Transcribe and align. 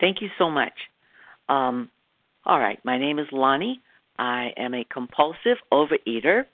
Thank 0.00 0.20
you 0.20 0.28
so 0.38 0.50
much. 0.50 0.72
Um, 1.48 1.90
all 2.44 2.58
right, 2.58 2.78
my 2.84 2.98
name 2.98 3.18
is 3.18 3.26
Loni. 3.32 3.74
I 4.18 4.52
am 4.56 4.74
a 4.74 4.84
compulsive 4.84 5.58
overeater, 5.72 6.44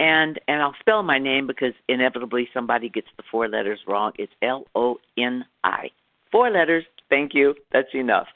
and 0.00 0.40
and 0.48 0.62
I'll 0.62 0.74
spell 0.80 1.02
my 1.02 1.18
name 1.18 1.46
because 1.46 1.74
inevitably 1.88 2.48
somebody 2.52 2.88
gets 2.88 3.08
the 3.16 3.22
four 3.30 3.48
letters 3.48 3.80
wrong. 3.86 4.12
It's 4.18 4.32
L 4.42 4.64
O 4.74 4.98
N 5.18 5.44
I. 5.62 5.90
Four 6.30 6.50
letters. 6.50 6.84
Thank 7.10 7.34
you. 7.34 7.54
That's 7.72 7.92
enough. 7.94 8.26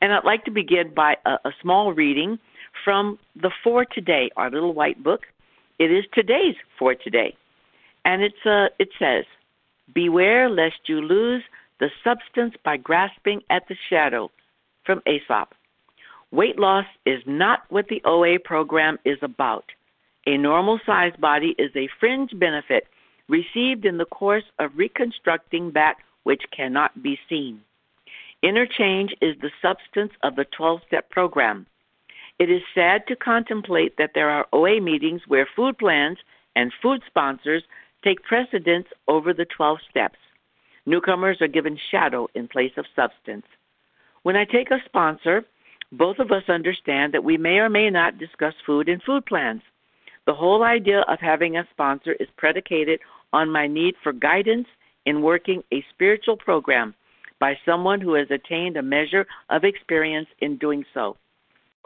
And 0.00 0.12
I'd 0.12 0.24
like 0.24 0.44
to 0.44 0.50
begin 0.50 0.92
by 0.94 1.16
a, 1.24 1.30
a 1.44 1.52
small 1.62 1.92
reading 1.92 2.38
from 2.84 3.18
the 3.40 3.50
For 3.62 3.84
Today, 3.84 4.30
our 4.36 4.50
little 4.50 4.74
white 4.74 5.02
book. 5.02 5.22
It 5.78 5.90
is 5.90 6.04
today's 6.12 6.56
For 6.78 6.94
Today, 6.94 7.36
and 8.04 8.22
it's 8.22 8.44
uh, 8.44 8.66
it 8.78 8.88
says, 8.98 9.24
"Beware 9.94 10.48
lest 10.50 10.80
you 10.86 11.00
lose 11.00 11.42
the 11.78 11.90
substance 12.02 12.54
by 12.64 12.76
grasping 12.76 13.42
at 13.50 13.66
the 13.68 13.76
shadow." 13.88 14.30
From 14.84 15.02
Aesop. 15.06 15.54
Weight 16.30 16.58
loss 16.58 16.86
is 17.04 17.22
not 17.26 17.64
what 17.70 17.88
the 17.88 18.02
OA 18.04 18.38
program 18.38 18.98
is 19.04 19.18
about. 19.22 19.72
A 20.26 20.36
normal 20.36 20.80
sized 20.84 21.20
body 21.20 21.54
is 21.58 21.74
a 21.76 21.88
fringe 22.00 22.36
benefit 22.38 22.88
received 23.28 23.84
in 23.84 23.96
the 23.96 24.06
course 24.06 24.44
of 24.58 24.76
reconstructing 24.76 25.72
that 25.72 25.96
which 26.24 26.42
cannot 26.50 27.02
be 27.02 27.18
seen. 27.28 27.62
Interchange 28.42 29.14
is 29.20 29.36
the 29.40 29.50
substance 29.62 30.12
of 30.22 30.36
the 30.36 30.44
12 30.44 30.82
step 30.86 31.10
program. 31.10 31.66
It 32.38 32.50
is 32.50 32.62
sad 32.74 33.06
to 33.06 33.16
contemplate 33.16 33.96
that 33.96 34.12
there 34.14 34.30
are 34.30 34.46
OA 34.52 34.80
meetings 34.80 35.22
where 35.26 35.48
food 35.56 35.78
plans 35.78 36.18
and 36.54 36.72
food 36.82 37.02
sponsors 37.06 37.62
take 38.04 38.22
precedence 38.22 38.88
over 39.08 39.32
the 39.32 39.46
12 39.46 39.78
steps. 39.88 40.18
Newcomers 40.86 41.38
are 41.40 41.48
given 41.48 41.78
shadow 41.90 42.28
in 42.34 42.48
place 42.48 42.72
of 42.76 42.86
substance. 42.94 43.44
When 44.22 44.36
I 44.36 44.44
take 44.44 44.70
a 44.70 44.78
sponsor, 44.86 45.44
both 45.92 46.18
of 46.18 46.32
us 46.32 46.48
understand 46.48 47.12
that 47.14 47.24
we 47.24 47.36
may 47.36 47.58
or 47.58 47.68
may 47.68 47.90
not 47.90 48.18
discuss 48.18 48.54
food 48.64 48.88
and 48.88 49.02
food 49.02 49.26
plans. 49.26 49.62
The 50.26 50.34
whole 50.34 50.62
idea 50.62 51.02
of 51.08 51.18
having 51.20 51.56
a 51.56 51.66
sponsor 51.70 52.12
is 52.14 52.28
predicated 52.36 53.00
on 53.32 53.50
my 53.50 53.66
need 53.66 53.94
for 54.02 54.12
guidance 54.12 54.66
in 55.04 55.22
working 55.22 55.62
a 55.72 55.84
spiritual 55.92 56.36
program 56.36 56.94
by 57.38 57.56
someone 57.64 58.00
who 58.00 58.14
has 58.14 58.28
attained 58.30 58.76
a 58.76 58.82
measure 58.82 59.26
of 59.50 59.64
experience 59.64 60.28
in 60.40 60.56
doing 60.56 60.84
so. 60.94 61.16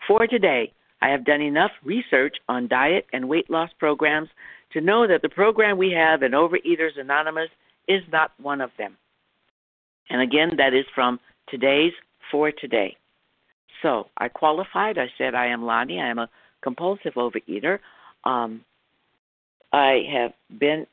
For 0.06 0.26
today, 0.26 0.72
I 1.02 1.08
have 1.08 1.24
done 1.24 1.40
enough 1.40 1.72
research 1.84 2.36
on 2.48 2.68
diet 2.68 3.06
and 3.12 3.28
weight 3.28 3.50
loss 3.50 3.70
programs 3.78 4.28
to 4.72 4.80
know 4.80 5.06
that 5.06 5.22
the 5.22 5.28
program 5.28 5.76
we 5.76 5.90
have 5.92 6.22
in 6.22 6.32
Overeaters 6.32 6.98
Anonymous 6.98 7.50
is 7.90 8.02
not 8.12 8.30
one 8.40 8.60
of 8.60 8.70
them. 8.78 8.96
And 10.08 10.22
again, 10.22 10.52
that 10.58 10.74
is 10.74 10.84
from 10.94 11.18
today's 11.48 11.92
For 12.30 12.52
Today. 12.52 12.96
So 13.82 14.06
I 14.16 14.28
qualified. 14.28 14.98
I 14.98 15.06
said 15.18 15.34
I 15.34 15.46
am 15.46 15.62
Loni. 15.62 16.00
I 16.00 16.08
am 16.08 16.18
a 16.18 16.28
compulsive 16.62 17.14
overeater. 17.14 17.78
Um, 18.24 18.64
I 19.72 20.02
have 20.12 20.32
been 20.58 20.86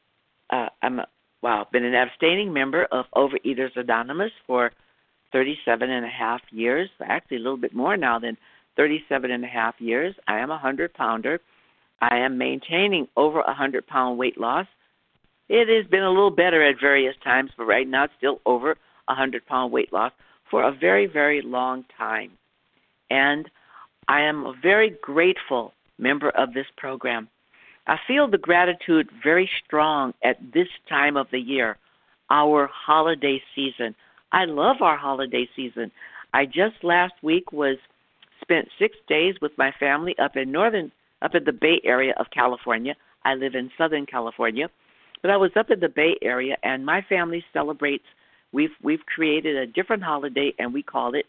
uh, 0.50 0.70
I'm 0.82 1.00
a, 1.00 1.08
wow 1.42 1.68
been 1.72 1.84
an 1.84 1.94
abstaining 1.94 2.54
member 2.54 2.86
of 2.86 3.06
Overeaters 3.16 3.76
Anonymous 3.76 4.32
for 4.46 4.72
37 5.34 5.90
and 5.90 6.06
a 6.06 6.10
half 6.10 6.42
years. 6.52 6.90
Actually, 7.04 7.38
a 7.38 7.42
little 7.42 7.58
bit 7.58 7.76
more 7.76 7.98
now 7.98 8.18
than 8.18 8.38
37 8.78 9.32
and 9.32 9.44
a 9.44 9.48
half 9.48 9.76
years. 9.80 10.16
I 10.28 10.40
am 10.40 10.52
a 10.52 10.58
hundred 10.58 10.94
pounder. 10.94 11.40
I 12.00 12.18
am 12.18 12.38
maintaining 12.38 13.08
over 13.18 13.42
a 13.42 13.54
hundred 13.54 13.88
pound 13.88 14.18
weight 14.18 14.40
loss. 14.40 14.68
It 15.50 15.70
has 15.70 15.90
been 15.90 16.04
a 16.04 16.10
little 16.10 16.32
better 16.32 16.62
at 16.64 16.80
various 16.80 17.16
times, 17.24 17.52
but 17.58 17.66
right 17.66 17.88
now 17.88 18.06
it's 18.06 18.14
still 18.18 18.42
over 18.46 18.78
a 19.08 19.16
hundred 19.16 19.46
pound 19.46 19.72
weight 19.72 19.94
loss 19.94 20.12
for 20.50 20.64
a 20.64 20.72
very 20.72 21.06
very 21.06 21.42
long 21.42 21.86
time. 21.98 22.32
And 23.10 23.50
I 24.08 24.22
am 24.22 24.46
a 24.46 24.54
very 24.62 24.90
grateful 25.02 25.74
member 25.98 26.30
of 26.30 26.54
this 26.54 26.68
program. 26.78 27.30
I 27.88 27.98
feel 28.06 28.28
the 28.28 28.38
gratitude 28.38 29.10
very 29.24 29.50
strong 29.66 30.14
at 30.24 30.38
this 30.54 30.68
time 30.90 31.16
of 31.16 31.28
the 31.32 31.40
year, 31.40 31.78
our 32.30 32.68
holiday 32.68 33.42
season. 33.56 33.96
I 34.34 34.44
love 34.46 34.82
our 34.82 34.98
holiday 34.98 35.48
season. 35.56 35.92
I 36.34 36.46
just 36.46 36.84
last 36.84 37.14
week 37.22 37.54
was 37.54 37.78
spent 38.42 38.68
6 38.78 38.96
days 39.08 39.36
with 39.42 39.58
my 39.58 39.72
family 39.80 40.18
up 40.20 40.36
in 40.36 40.52
northern 40.52 40.92
up 41.22 41.34
in 41.34 41.46
the 41.46 41.54
Bay 41.54 41.80
Area 41.84 42.14
of 42.20 42.30
California. 42.30 42.96
I 43.24 43.36
live 43.36 43.56
in 43.56 43.72
Southern 43.78 44.06
California, 44.06 44.70
but 45.28 45.34
I 45.34 45.38
was 45.38 45.52
up 45.58 45.70
in 45.70 45.82
the 45.82 45.90
Bay 45.90 46.16
Area 46.22 46.56
and 46.64 46.86
my 46.86 47.02
family 47.02 47.44
celebrates 47.52 48.06
we've 48.54 48.72
we've 48.82 49.06
created 49.14 49.58
a 49.58 49.68
different 49.68 50.02
holiday 50.02 50.54
and 50.58 50.74
we 50.74 50.82
call 50.82 51.16
it 51.16 51.26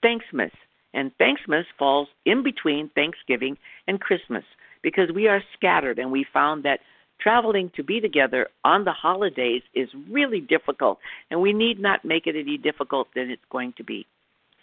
Thanksmas. 0.00 0.52
And 0.94 1.12
Thanksmas 1.18 1.66
falls 1.78 2.08
in 2.24 2.42
between 2.42 2.88
Thanksgiving 2.94 3.58
and 3.86 4.00
Christmas 4.00 4.44
because 4.82 5.10
we 5.14 5.28
are 5.28 5.42
scattered 5.54 5.98
and 5.98 6.10
we 6.10 6.24
found 6.32 6.62
that 6.62 6.80
traveling 7.20 7.70
to 7.76 7.82
be 7.82 8.00
together 8.00 8.48
on 8.64 8.84
the 8.84 8.92
holidays 8.92 9.60
is 9.74 9.90
really 10.10 10.40
difficult 10.40 10.96
and 11.30 11.42
we 11.42 11.52
need 11.52 11.78
not 11.78 12.06
make 12.06 12.26
it 12.26 12.36
any 12.36 12.56
difficult 12.56 13.08
than 13.14 13.28
it's 13.28 13.42
going 13.50 13.74
to 13.76 13.84
be. 13.84 14.06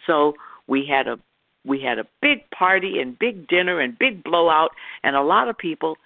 So 0.04 0.34
we 0.66 0.84
had 0.84 1.06
a 1.06 1.16
we 1.64 1.80
had 1.80 2.00
a 2.00 2.08
big 2.20 2.50
party 2.50 2.98
and 3.00 3.16
big 3.16 3.46
dinner 3.46 3.78
and 3.78 3.96
big 3.96 4.24
blowout 4.24 4.70
and 5.04 5.14
a 5.14 5.22
lot 5.22 5.48
of 5.48 5.56
people 5.56 5.96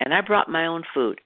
and 0.00 0.14
I 0.14 0.22
brought 0.22 0.48
my 0.48 0.64
own 0.64 0.84
food. 0.94 1.20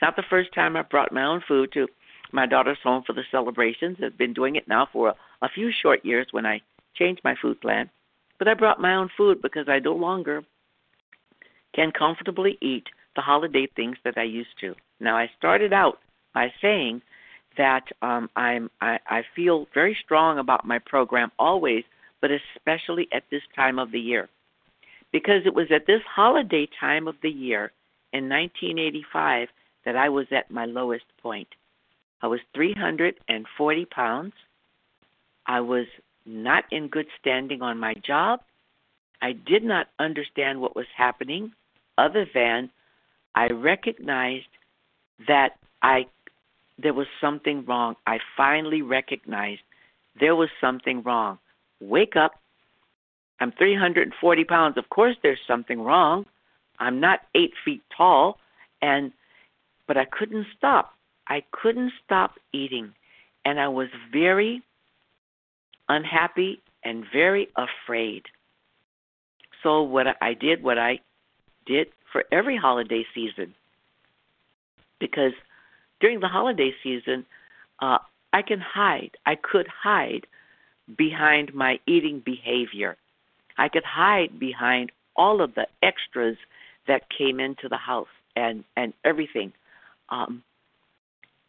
It's 0.00 0.06
not 0.06 0.16
the 0.16 0.30
first 0.30 0.54
time 0.54 0.78
I 0.78 0.82
brought 0.82 1.12
my 1.12 1.24
own 1.24 1.42
food 1.46 1.72
to 1.74 1.86
my 2.32 2.46
daughter's 2.46 2.78
home 2.82 3.02
for 3.06 3.12
the 3.12 3.24
celebrations. 3.30 3.98
I've 4.02 4.16
been 4.16 4.32
doing 4.32 4.56
it 4.56 4.66
now 4.66 4.88
for 4.90 5.08
a, 5.08 5.14
a 5.42 5.48
few 5.54 5.70
short 5.82 6.06
years 6.06 6.26
when 6.30 6.46
I 6.46 6.62
changed 6.94 7.20
my 7.22 7.34
food 7.42 7.60
plan, 7.60 7.90
but 8.38 8.48
I 8.48 8.54
brought 8.54 8.80
my 8.80 8.94
own 8.94 9.10
food 9.14 9.42
because 9.42 9.68
I 9.68 9.78
no 9.78 9.92
longer 9.92 10.42
can 11.74 11.92
comfortably 11.92 12.56
eat 12.62 12.84
the 13.14 13.20
holiday 13.20 13.68
things 13.76 13.98
that 14.04 14.16
I 14.16 14.22
used 14.22 14.58
to. 14.62 14.74
Now 15.00 15.18
I 15.18 15.30
started 15.36 15.74
out 15.74 15.98
by 16.32 16.50
saying 16.62 17.02
that 17.58 17.84
um, 18.00 18.30
I'm 18.34 18.70
I, 18.80 19.00
I 19.06 19.22
feel 19.36 19.66
very 19.74 19.98
strong 20.02 20.38
about 20.38 20.66
my 20.66 20.78
program 20.78 21.30
always, 21.38 21.84
but 22.22 22.30
especially 22.30 23.06
at 23.12 23.24
this 23.30 23.42
time 23.54 23.78
of 23.78 23.92
the 23.92 24.00
year, 24.00 24.30
because 25.12 25.42
it 25.44 25.54
was 25.54 25.66
at 25.70 25.86
this 25.86 26.00
holiday 26.08 26.66
time 26.80 27.06
of 27.06 27.16
the 27.22 27.28
year 27.28 27.70
in 28.14 28.30
1985 28.30 29.48
that 29.84 29.96
I 29.96 30.08
was 30.08 30.26
at 30.30 30.50
my 30.50 30.64
lowest 30.66 31.04
point. 31.22 31.48
I 32.22 32.26
was 32.26 32.40
340 32.54 33.84
pounds. 33.86 34.32
I 35.46 35.60
was 35.60 35.86
not 36.26 36.64
in 36.70 36.88
good 36.88 37.06
standing 37.18 37.62
on 37.62 37.78
my 37.78 37.94
job. 38.06 38.40
I 39.22 39.32
did 39.32 39.64
not 39.64 39.88
understand 39.98 40.60
what 40.60 40.76
was 40.76 40.86
happening 40.96 41.52
other 41.98 42.26
than 42.34 42.70
I 43.34 43.48
recognized 43.48 44.46
that 45.26 45.56
I 45.82 46.06
there 46.82 46.94
was 46.94 47.06
something 47.20 47.64
wrong. 47.66 47.94
I 48.06 48.18
finally 48.36 48.80
recognized 48.80 49.60
there 50.18 50.34
was 50.34 50.48
something 50.60 51.02
wrong. 51.02 51.38
Wake 51.80 52.16
up. 52.16 52.32
I'm 53.38 53.52
340 53.52 54.44
pounds. 54.44 54.78
Of 54.78 54.88
course, 54.88 55.16
there's 55.22 55.38
something 55.46 55.82
wrong. 55.82 56.24
I'm 56.78 57.00
not 57.00 57.20
eight 57.34 57.52
feet 57.64 57.82
tall, 57.94 58.38
and 58.80 59.12
but 59.90 59.96
I 59.96 60.04
couldn't 60.04 60.46
stop. 60.56 60.94
I 61.26 61.42
couldn't 61.50 61.90
stop 62.04 62.34
eating, 62.52 62.94
and 63.44 63.58
I 63.58 63.66
was 63.66 63.88
very 64.12 64.62
unhappy, 65.88 66.60
and 66.84 67.04
very 67.12 67.48
afraid. 67.56 68.22
So 69.64 69.82
what 69.82 70.06
I 70.20 70.34
did, 70.34 70.62
what 70.62 70.78
I 70.78 71.00
did 71.66 71.88
for 72.12 72.22
every 72.30 72.56
holiday 72.56 73.04
season, 73.12 73.52
because 75.00 75.32
during 76.00 76.20
the 76.20 76.28
holiday 76.28 76.70
season, 76.84 77.26
uh, 77.80 77.98
I 78.32 78.42
can 78.42 78.60
hide. 78.60 79.16
I 79.26 79.34
could 79.34 79.66
hide 79.66 80.24
behind 80.96 81.52
my 81.52 81.80
eating 81.88 82.22
behavior. 82.24 82.96
I 83.58 83.68
could 83.68 83.82
hide 83.82 84.38
behind 84.38 84.92
all 85.16 85.42
of 85.42 85.56
the 85.56 85.66
extras 85.82 86.36
that 86.86 87.10
came 87.10 87.40
into 87.40 87.68
the 87.68 87.76
house 87.76 88.14
and 88.36 88.62
and 88.76 88.92
everything, 89.04 89.52
um, 90.10 90.42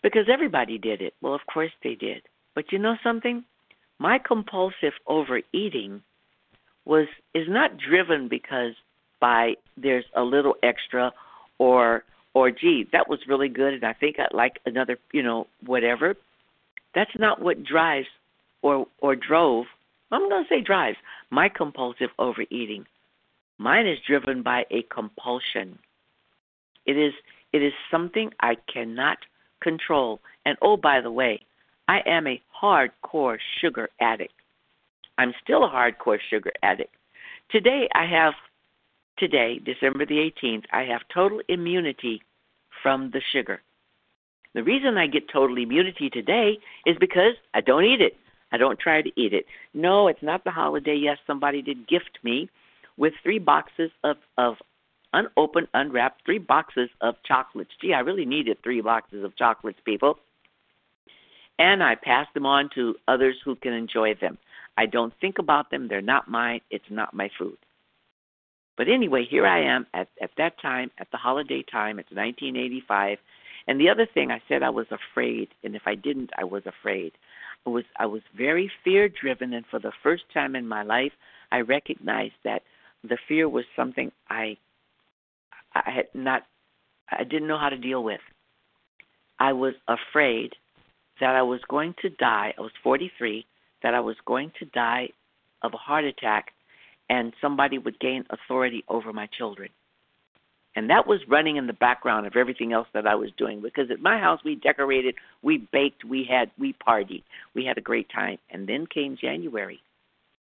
because 0.04 0.28
everybody 0.32 0.78
did 0.78 1.02
it. 1.02 1.14
Well, 1.22 1.34
of 1.34 1.42
course 1.52 1.72
they 1.84 1.96
did. 1.96 2.24
But 2.56 2.72
you 2.72 2.80
know 2.80 2.96
something? 3.04 3.44
my 4.02 4.18
compulsive 4.18 4.94
overeating 5.06 6.02
was 6.86 7.08
is 7.36 7.46
not 7.48 7.78
driven 7.78 8.28
because 8.28 8.74
by 9.20 9.54
there's 9.78 10.06
a 10.16 10.24
little 10.24 10.56
extra 10.64 11.14
or 11.60 12.04
or 12.34 12.50
gee 12.50 12.88
that 12.92 13.08
was 13.08 13.20
really 13.28 13.48
good 13.48 13.76
and 13.76 13.86
I 13.86 13.94
think 13.94 14.16
I'd 14.20 14.36
like 14.36 14.60
another 14.66 14.98
you 15.14 15.22
know 15.22 15.46
whatever 15.64 16.16
that's 16.96 17.16
not 17.16 17.40
what 17.40 17.64
drives 17.64 18.08
or 18.64 18.88
or 18.98 19.16
drove 19.16 19.68
I'm 20.12 20.28
going 20.28 20.46
to 20.46 20.50
say 20.50 20.62
drives 20.62 20.98
my 21.30 21.48
compulsive 21.48 22.10
overeating 22.18 22.88
mine 23.60 23.86
is 23.86 24.00
driven 24.08 24.42
by 24.42 24.66
a 24.72 24.82
compulsion 24.82 25.78
it 26.88 26.98
is 26.98 27.14
it 27.54 27.62
is 27.62 27.74
something 27.90 28.32
I 28.40 28.56
cannot 28.72 29.18
control 29.62 30.22
and 30.46 30.58
oh 30.62 30.78
by 30.78 31.02
the 31.02 31.12
way 31.12 31.42
I 31.88 32.00
am 32.06 32.28
a 32.28 32.42
hardcore 32.62 33.38
sugar 33.60 33.90
addict. 34.00 34.34
I'm 35.18 35.34
still 35.44 35.64
a 35.64 35.70
hardcore 35.70 36.20
sugar 36.30 36.52
addict. 36.64 36.96
Today 37.50 37.90
I 37.94 38.06
have 38.06 38.34
today, 39.18 39.60
December 39.64 40.06
the 40.06 40.32
18th, 40.44 40.64
I 40.72 40.84
have 40.84 41.02
total 41.14 41.42
immunity 41.48 42.22
from 42.82 43.12
the 43.12 43.22
sugar. 43.34 43.62
The 44.54 44.64
reason 44.64 44.98
I 44.98 45.08
get 45.08 45.30
total 45.32 45.58
immunity 45.58 46.10
today 46.10 46.58
is 46.86 46.98
because 47.00 47.34
I 47.54 47.62
don't 47.62 47.86
eat 47.86 48.02
it. 48.02 48.18
I 48.52 48.58
don't 48.58 48.80
try 48.80 49.02
to 49.02 49.12
eat 49.16 49.34
it. 49.34 49.46
No, 49.74 50.08
it's 50.08 50.22
not 50.22 50.44
the 50.44 50.52
holiday. 50.52 50.96
Yes, 50.96 51.18
somebody 51.26 51.62
did 51.62 51.88
gift 51.88 52.20
me 52.24 52.50
with 52.98 53.14
three 53.24 53.40
boxes 53.40 53.92
of, 54.04 54.18
of 54.38 54.56
unopened, 55.14 55.68
unwrapped, 55.74 56.24
three 56.26 56.38
boxes 56.38 56.90
of 57.02 57.16
chocolates. 57.26 57.72
Gee, 57.82 57.94
I 57.94 58.00
really 58.00 58.26
needed 58.26 58.58
three 58.64 58.82
boxes 58.82 59.24
of 59.24 59.36
chocolates, 59.36 59.80
people. 59.86 60.18
And 61.60 61.84
I 61.84 61.96
pass 61.96 62.28
them 62.34 62.46
on 62.46 62.70
to 62.76 62.96
others 63.08 63.36
who 63.44 63.56
can 63.56 63.74
enjoy 63.74 64.16
them. 64.16 64.38
I 64.78 64.86
don't 64.86 65.14
think 65.22 65.38
about 65.38 65.70
them. 65.70 65.88
They're 65.88 66.02
not 66.02 66.30
mine. 66.30 66.62
It's 66.72 66.90
not 66.90 67.14
my 67.14 67.30
food. 67.38 67.58
But 68.78 68.88
anyway, 68.88 69.26
here 69.30 69.46
I 69.46 69.64
am 69.64 69.86
at, 69.94 70.08
at 70.22 70.32
that 70.38 70.60
time, 70.62 70.92
at 70.98 71.12
the 71.12 71.18
holiday 71.18 71.64
time. 71.64 72.00
It's 72.00 72.10
1985. 72.12 73.18
And 73.68 73.80
the 73.80 73.90
other 73.90 74.08
thing 74.12 74.32
I 74.32 74.42
said 74.48 74.64
I 74.64 74.70
was 74.70 74.88
afraid, 74.90 75.50
and 75.64 75.76
if 75.76 75.84
I 75.86 75.96
didn't, 75.96 76.32
I 76.38 76.46
was 76.46 76.64
afraid. 76.66 77.12
I 77.68 77.70
was 77.70 77.84
I 78.00 78.08
was 78.08 78.24
very 78.36 78.72
fear 78.84 79.08
driven, 79.08 79.54
and 79.54 79.66
for 79.70 79.80
the 79.80 79.92
first 80.02 80.24
time 80.34 80.56
in 80.56 80.68
my 80.68 80.82
life, 80.82 81.12
I 81.52 81.60
recognized 81.62 82.34
that 82.44 82.64
the 83.04 83.20
fear 83.28 83.48
was 83.48 83.66
something 83.76 84.12
I 84.30 84.58
I 85.74 85.92
had 85.92 86.06
not 86.14 86.44
I 87.10 87.24
didn't 87.24 87.48
know 87.48 87.60
how 87.60 87.70
to 87.70 87.78
deal 87.78 88.04
with. 88.04 88.22
I 89.40 89.54
was 89.54 89.74
afraid 89.88 90.54
that 91.20 91.36
I 91.36 91.42
was 91.42 91.60
going 91.70 91.96
to 92.02 92.10
die. 92.10 92.54
I 92.58 92.62
was 92.62 92.72
43 92.84 93.46
that 93.84 93.94
I 93.94 94.00
was 94.00 94.16
going 94.26 94.52
to 94.60 94.66
die 94.66 95.10
of 95.62 95.74
a 95.74 95.78
heart 95.78 96.06
attack 96.06 96.52
and 97.10 97.34
somebody 97.42 97.78
would 97.78 98.00
gain 98.00 98.24
authority 98.30 98.84
over 98.88 99.12
my 99.12 99.28
children. 99.38 99.70
And 100.76 100.90
that 100.90 101.06
was 101.06 101.20
running 101.28 101.58
in 101.58 101.68
the 101.68 101.74
background 101.74 102.26
of 102.26 102.38
everything 102.38 102.72
else 102.72 102.88
that 102.94 103.06
I 103.06 103.16
was 103.16 103.30
doing 103.38 103.62
because 103.62 103.92
at 103.92 104.02
my 104.02 104.18
house 104.18 104.40
we 104.46 104.56
decorated, 104.56 105.16
we 105.42 105.68
baked, 105.74 106.06
we 106.06 106.26
had 106.30 106.50
we 106.58 106.74
partied. 106.88 107.24
We 107.54 107.66
had 107.66 107.78
a 107.78 107.82
great 107.82 108.08
time. 108.10 108.38
And 108.50 108.68
then 108.68 108.88
came 108.88 109.18
January. 109.20 109.82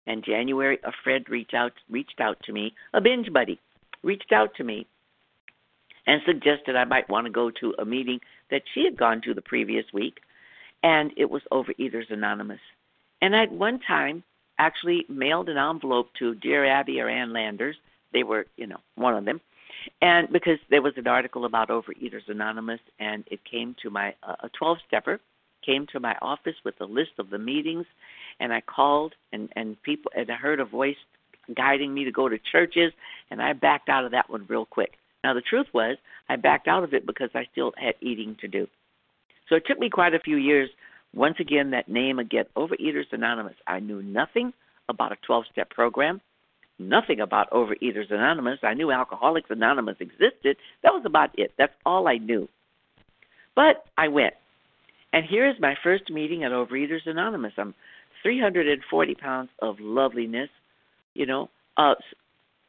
And 0.09 0.25
January 0.25 0.79
a 0.83 0.91
friend 1.05 1.25
reached 1.29 1.55
out 1.55 1.73
reached 1.89 2.21
out 2.21 2.39
to 2.45 2.53
me, 2.53 2.75
a 2.93 3.01
binge 3.01 3.33
buddy, 3.33 3.61
reached 4.03 4.33
out 4.33 4.55
to 4.57 4.65
me 4.65 4.87
and 6.09 6.23
suggested 6.27 6.75
I 6.75 6.85
might 6.85 7.09
want 7.09 7.27
to 7.27 7.33
go 7.33 7.51
to 7.51 7.75
a 7.79 7.85
meeting 7.85 8.19
that 8.51 8.63
she 8.75 8.85
had 8.85 8.97
gone 8.97 9.21
to 9.23 9.35
the 9.35 9.43
previous 9.43 9.85
week 9.93 10.19
and 10.83 11.13
it 11.17 11.31
was 11.31 11.43
Overeaters 11.53 12.11
Anonymous. 12.11 12.61
And 13.21 13.35
at 13.35 13.53
one 13.53 13.79
time 13.81 14.23
actually 14.59 15.05
mailed 15.09 15.49
an 15.49 15.59
envelope 15.59 16.09
to 16.19 16.35
Dear 16.35 16.65
Abby 16.65 17.01
or 17.01 17.09
Ann 17.09 17.33
Landers. 17.33 17.77
They 18.13 18.23
were, 18.23 18.47
you 18.57 18.67
know, 18.67 18.79
one 18.95 19.15
of 19.15 19.25
them. 19.25 19.41
And 20.01 20.33
because 20.33 20.59
there 20.71 20.83
was 20.83 20.95
an 20.97 21.07
article 21.07 21.45
about 21.45 21.69
Overeaters 21.69 22.29
Anonymous, 22.29 22.81
and 22.99 23.25
it 23.31 23.41
came 23.45 23.77
to 23.83 23.91
my 23.91 24.15
uh, 24.23 24.35
a 24.43 24.49
12 24.51 24.79
stepper 24.87 25.21
came 25.65 25.87
to 25.93 26.01
my 26.01 26.17
office 26.23 26.55
with 26.65 26.81
a 26.81 26.85
list 26.85 27.11
of 27.19 27.31
the 27.31 27.39
meetings, 27.39 27.85
and 28.41 28.53
I 28.53 28.61
called 28.61 29.15
and 29.33 29.49
and 29.55 29.81
people 29.83 30.11
and 30.17 30.31
I 30.31 30.35
heard 30.35 30.61
a 30.61 30.65
voice 30.65 30.97
guiding 31.55 31.95
me 31.95 32.05
to 32.05 32.13
go 32.13 32.29
to 32.29 32.39
churches, 32.51 32.93
and 33.31 33.41
I 33.41 33.53
backed 33.53 33.89
out 33.89 34.05
of 34.05 34.13
that 34.13 34.31
one 34.31 34.47
real 34.49 34.67
quick. 34.67 34.99
Now 35.25 35.35
the 35.35 35.41
truth 35.41 35.67
was 35.73 35.97
I 36.29 36.37
backed 36.37 36.69
out 36.69 36.85
of 36.85 36.95
it 36.95 37.07
because 37.07 37.31
I 37.35 37.47
still 37.53 37.73
had 37.77 37.95
eating 38.01 38.37
to 38.41 38.49
do. 38.49 38.67
So 39.49 39.57
it 39.57 39.65
took 39.67 39.79
me 39.79 39.91
quite 39.91 40.15
a 40.15 40.21
few 40.21 40.37
years 40.37 40.69
once 41.15 41.37
again, 41.41 41.71
that 41.71 41.89
name 41.89 42.19
again, 42.19 42.45
Overeaters 42.57 43.13
Anonymous. 43.13 43.55
I 43.67 43.81
knew 43.81 44.03
nothing 44.03 44.53
about 44.89 45.13
a 45.13 45.17
12 45.27 45.45
step 45.51 45.71
program, 45.71 46.21
nothing 46.79 47.21
about 47.21 47.51
Overeaters 47.51 48.11
Anonymous. 48.11 48.59
I 48.63 48.75
knew 48.75 48.91
Alcoholics 48.91 49.51
Anonymous 49.51 49.97
existed. 50.01 50.57
That 50.83 50.93
was 50.93 51.03
about 51.07 51.31
it. 51.39 51.53
That's 51.59 51.73
all 51.87 52.09
I 52.09 52.19
knew. 52.19 52.49
But 53.57 53.85
I 53.97 54.09
went. 54.09 54.35
And 55.13 55.25
here 55.25 55.49
is 55.49 55.57
my 55.59 55.75
first 55.83 56.11
meeting 56.11 56.45
at 56.45 56.53
Overeaters 56.53 57.07
Anonymous. 57.07 57.55
I'm 57.57 57.75
340 58.23 59.15
pounds 59.15 59.49
of 59.61 59.77
loveliness. 59.81 60.51
You 61.15 61.27
know, 61.27 61.49
uh, 61.77 61.95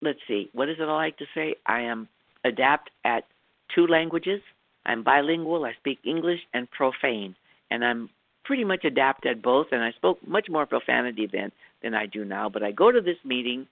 let's 0.02 0.19
see, 0.28 0.50
what 0.54 0.69
is 0.69 0.78
it 0.80 0.84
I 0.84 0.94
like 0.94 1.18
to 1.18 1.25
say? 1.36 1.56
I 1.66 1.81
am 1.81 2.07
adept 2.44 2.89
at 3.06 3.25
two 3.74 3.88
languages. 3.88 4.41
I'm 4.86 5.03
bilingual. 5.03 5.65
I 5.65 5.74
speak 5.74 6.00
English 6.03 6.39
and 6.53 6.69
profane, 6.71 7.36
and 7.69 7.83
I'm 7.83 8.09
pretty 8.45 8.63
much 8.63 8.86
adapted 8.86 9.41
both, 9.41 9.68
and 9.71 9.83
I 9.83 9.91
spoke 9.91 10.25
much 10.27 10.47
more 10.50 10.65
profanity 10.65 11.27
then 11.31 11.51
than 11.83 11.94
I 11.94 12.06
do 12.06 12.25
now. 12.25 12.50
But 12.50 12.63
I 12.63 12.71
go 12.71 12.91
to 12.91 13.01
this 13.01 13.18
meeting. 13.24 13.68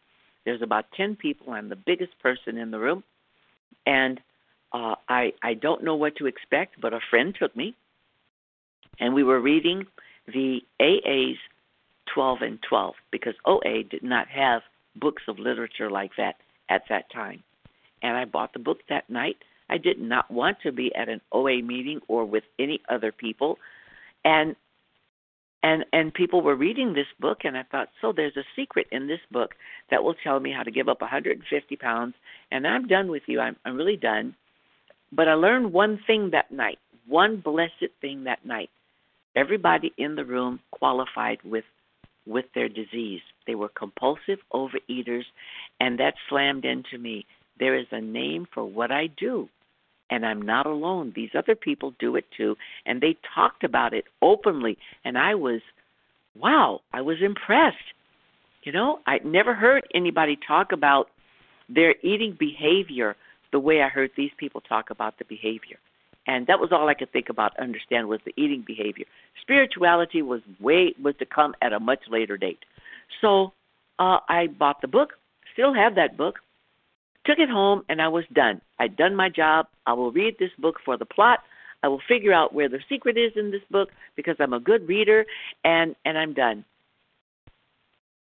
There's 0.46 0.62
about 0.62 0.86
ten 0.96 1.16
people. 1.16 1.54
I'm 1.54 1.70
the 1.70 1.76
biggest 1.76 2.18
person 2.22 2.58
in 2.58 2.72
the 2.72 2.80
room, 2.80 3.04
and 3.86 4.20
uh, 4.74 4.96
I 5.10 5.34
I 5.42 5.54
don't 5.56 5.84
know 5.84 5.96
what 5.96 6.16
to 6.18 6.28
expect. 6.28 6.80
But 6.80 6.94
a 6.94 7.00
friend 7.10 7.36
took 7.38 7.56
me, 7.56 7.76
and 9.00 9.14
we 9.14 9.24
were 9.24 9.40
reading 9.40 9.88
the 10.28 10.60
AA's 10.82 11.38
12 12.14 12.42
and 12.42 12.60
12 12.68 12.96
because 13.12 13.34
OA 13.46 13.84
did 13.90 14.04
not 14.04 14.28
have 14.28 14.62
books 14.96 15.24
of 15.28 15.40
literature 15.40 15.90
like 15.90 16.12
that 16.18 16.36
at 16.70 16.84
that 16.90 17.10
time. 17.12 17.44
And 18.02 18.16
I 18.18 18.26
bought 18.26 18.54
the 18.54 18.60
book 18.60 18.80
that 18.90 19.10
night. 19.10 19.38
I 19.70 19.78
did 19.78 20.00
not 20.00 20.32
want 20.32 20.58
to 20.64 20.72
be 20.72 20.94
at 20.96 21.10
an 21.10 21.22
OA 21.32 21.62
meeting 21.62 22.00
or 22.08 22.26
with 22.26 22.44
any 22.60 22.82
other 22.90 23.12
people. 23.12 23.58
And 24.24 24.56
and 25.64 25.86
and 25.92 26.14
people 26.14 26.42
were 26.42 26.56
reading 26.56 26.94
this 26.94 27.08
book 27.20 27.40
and 27.44 27.58
i 27.58 27.64
thought 27.64 27.90
so 28.00 28.14
there's 28.16 28.38
a 28.38 28.44
secret 28.56 28.86
in 28.92 29.08
this 29.08 29.20
book 29.32 29.56
that 29.90 30.04
will 30.04 30.14
tell 30.24 30.40
me 30.40 30.54
how 30.56 30.62
to 30.62 30.70
give 30.70 30.88
up 30.88 31.02
150 31.02 31.76
pounds 31.78 32.14
and 32.52 32.68
i'm 32.68 32.88
done 32.88 33.10
with 33.10 33.24
you. 33.26 33.40
I'm 33.40 33.56
i'm 33.66 33.76
really 33.76 33.98
done. 33.98 34.36
But 35.12 35.28
i 35.28 35.34
learned 35.34 35.74
one 35.74 36.00
thing 36.06 36.30
that 36.32 36.52
night 36.52 36.78
one 37.08 37.42
blessed 37.44 37.92
thing 38.02 38.26
that 38.26 38.46
night. 38.46 38.70
Everybody 39.36 39.94
in 39.98 40.16
the 40.16 40.26
room 40.26 40.60
qualified 40.72 41.40
with 41.44 41.64
with 42.26 42.46
their 42.54 42.68
disease. 42.68 43.22
They 43.46 43.56
were 43.56 43.70
compulsive 43.70 44.40
overeaters 44.54 45.24
and 45.80 45.98
that 46.00 46.16
slammed 46.28 46.66
into 46.66 46.98
me 46.98 47.26
there 47.60 47.76
is 47.76 47.88
a 47.92 48.02
name 48.02 48.48
for 48.54 48.66
what 48.66 48.92
i 48.92 49.08
do 49.20 49.50
and 50.10 50.26
I'm 50.26 50.42
not 50.42 50.66
alone. 50.66 51.14
These 51.16 51.32
other 51.38 51.56
people 51.56 51.94
do 52.00 52.16
it 52.16 52.26
too, 52.36 52.56
and 52.86 53.02
they 53.02 53.18
talked 53.36 53.64
about 53.64 53.94
it 53.94 54.06
openly, 54.22 54.78
and 55.04 55.18
I 55.18 55.36
was, 55.36 55.62
wow, 56.40 56.82
I 56.94 57.02
was 57.02 57.18
impressed. 57.22 57.78
You 58.64 58.72
know, 58.72 59.00
I'd 59.08 59.26
never 59.26 59.54
heard 59.54 59.86
anybody 59.94 60.38
talk 60.48 60.72
about 60.72 61.10
their 61.70 61.96
eating 62.02 62.36
behavior 62.40 63.16
the 63.52 63.60
way 63.60 63.82
I 63.82 63.90
heard 63.90 64.12
these 64.16 64.32
people 64.38 64.62
talk 64.62 64.90
about 64.90 65.18
the 65.20 65.26
behavior. 65.26 65.78
And 66.26 66.48
that 66.48 66.60
was 66.60 66.74
all 66.74 66.90
I 66.90 66.94
could 66.94 67.12
think 67.14 67.30
about, 67.30 67.58
understand 67.58 68.10
was 68.10 68.20
the 68.26 68.34
eating 68.36 68.64
behavior. 68.68 69.06
Spirituality 69.42 70.22
was 70.22 70.42
way 70.60 70.94
was 71.02 71.16
to 71.20 71.26
come 71.26 71.56
at 71.62 71.72
a 71.72 71.80
much 71.80 72.02
later 72.10 72.36
date. 72.36 72.60
So 73.22 73.54
uh, 74.00 74.20
I 74.28 74.48
bought 74.48 74.82
the 74.82 74.90
book, 74.90 75.14
still 75.54 75.74
have 75.74 75.96
that 75.96 76.18
book, 76.18 76.40
Took 77.28 77.40
it 77.40 77.50
home 77.50 77.84
and 77.90 78.02
I 78.02 78.08
was 78.08 78.24
done. 78.34 78.62
I'd 78.80 78.96
done 78.96 79.14
my 79.14 79.28
job. 79.28 79.68
I 79.86 79.94
will 79.94 80.14
read 80.14 80.38
this 80.40 80.52
book 80.58 80.76
for 80.86 80.98
the 80.98 81.06
plot. 81.06 81.40
I 81.84 81.90
will 81.90 82.02
figure 82.08 82.34
out 82.34 82.54
where 82.54 82.70
the 82.70 82.80
secret 82.88 83.18
is 83.18 83.34
in 83.36 83.52
this 83.52 83.62
book 83.70 83.90
because 84.16 84.38
I'm 84.40 84.54
a 84.54 84.62
good 84.62 84.88
reader 84.88 85.26
and 85.64 85.94
and 86.06 86.18
I'm 86.18 86.34
done. 86.34 86.64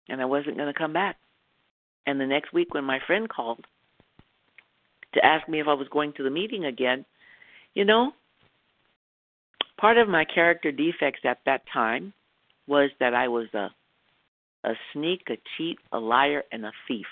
And 0.08 0.20
I 0.20 0.24
wasn't 0.24 0.56
going 0.56 0.72
to 0.72 0.78
come 0.78 0.92
back. 0.92 1.16
And 2.06 2.20
the 2.20 2.26
next 2.26 2.52
week 2.52 2.74
when 2.74 2.84
my 2.84 2.98
friend 3.06 3.28
called 3.28 3.64
to 5.14 5.24
ask 5.24 5.48
me 5.48 5.60
if 5.60 5.68
I 5.68 5.74
was 5.74 5.86
going 5.88 6.12
to 6.14 6.24
the 6.24 6.30
meeting 6.30 6.64
again, 6.64 7.04
you 7.74 7.84
know, 7.84 8.10
part 9.80 9.96
of 9.96 10.08
my 10.08 10.24
character 10.24 10.72
defects 10.72 11.20
at 11.24 11.38
that 11.46 11.62
time 11.72 12.12
was 12.66 12.90
that 12.98 13.14
I 13.14 13.28
was 13.28 13.46
a 13.54 13.68
a 14.64 14.72
sneak, 14.92 15.22
a 15.30 15.38
cheat, 15.56 15.78
a 15.92 15.98
liar, 16.00 16.42
and 16.50 16.64
a 16.66 16.72
thief. 16.88 17.06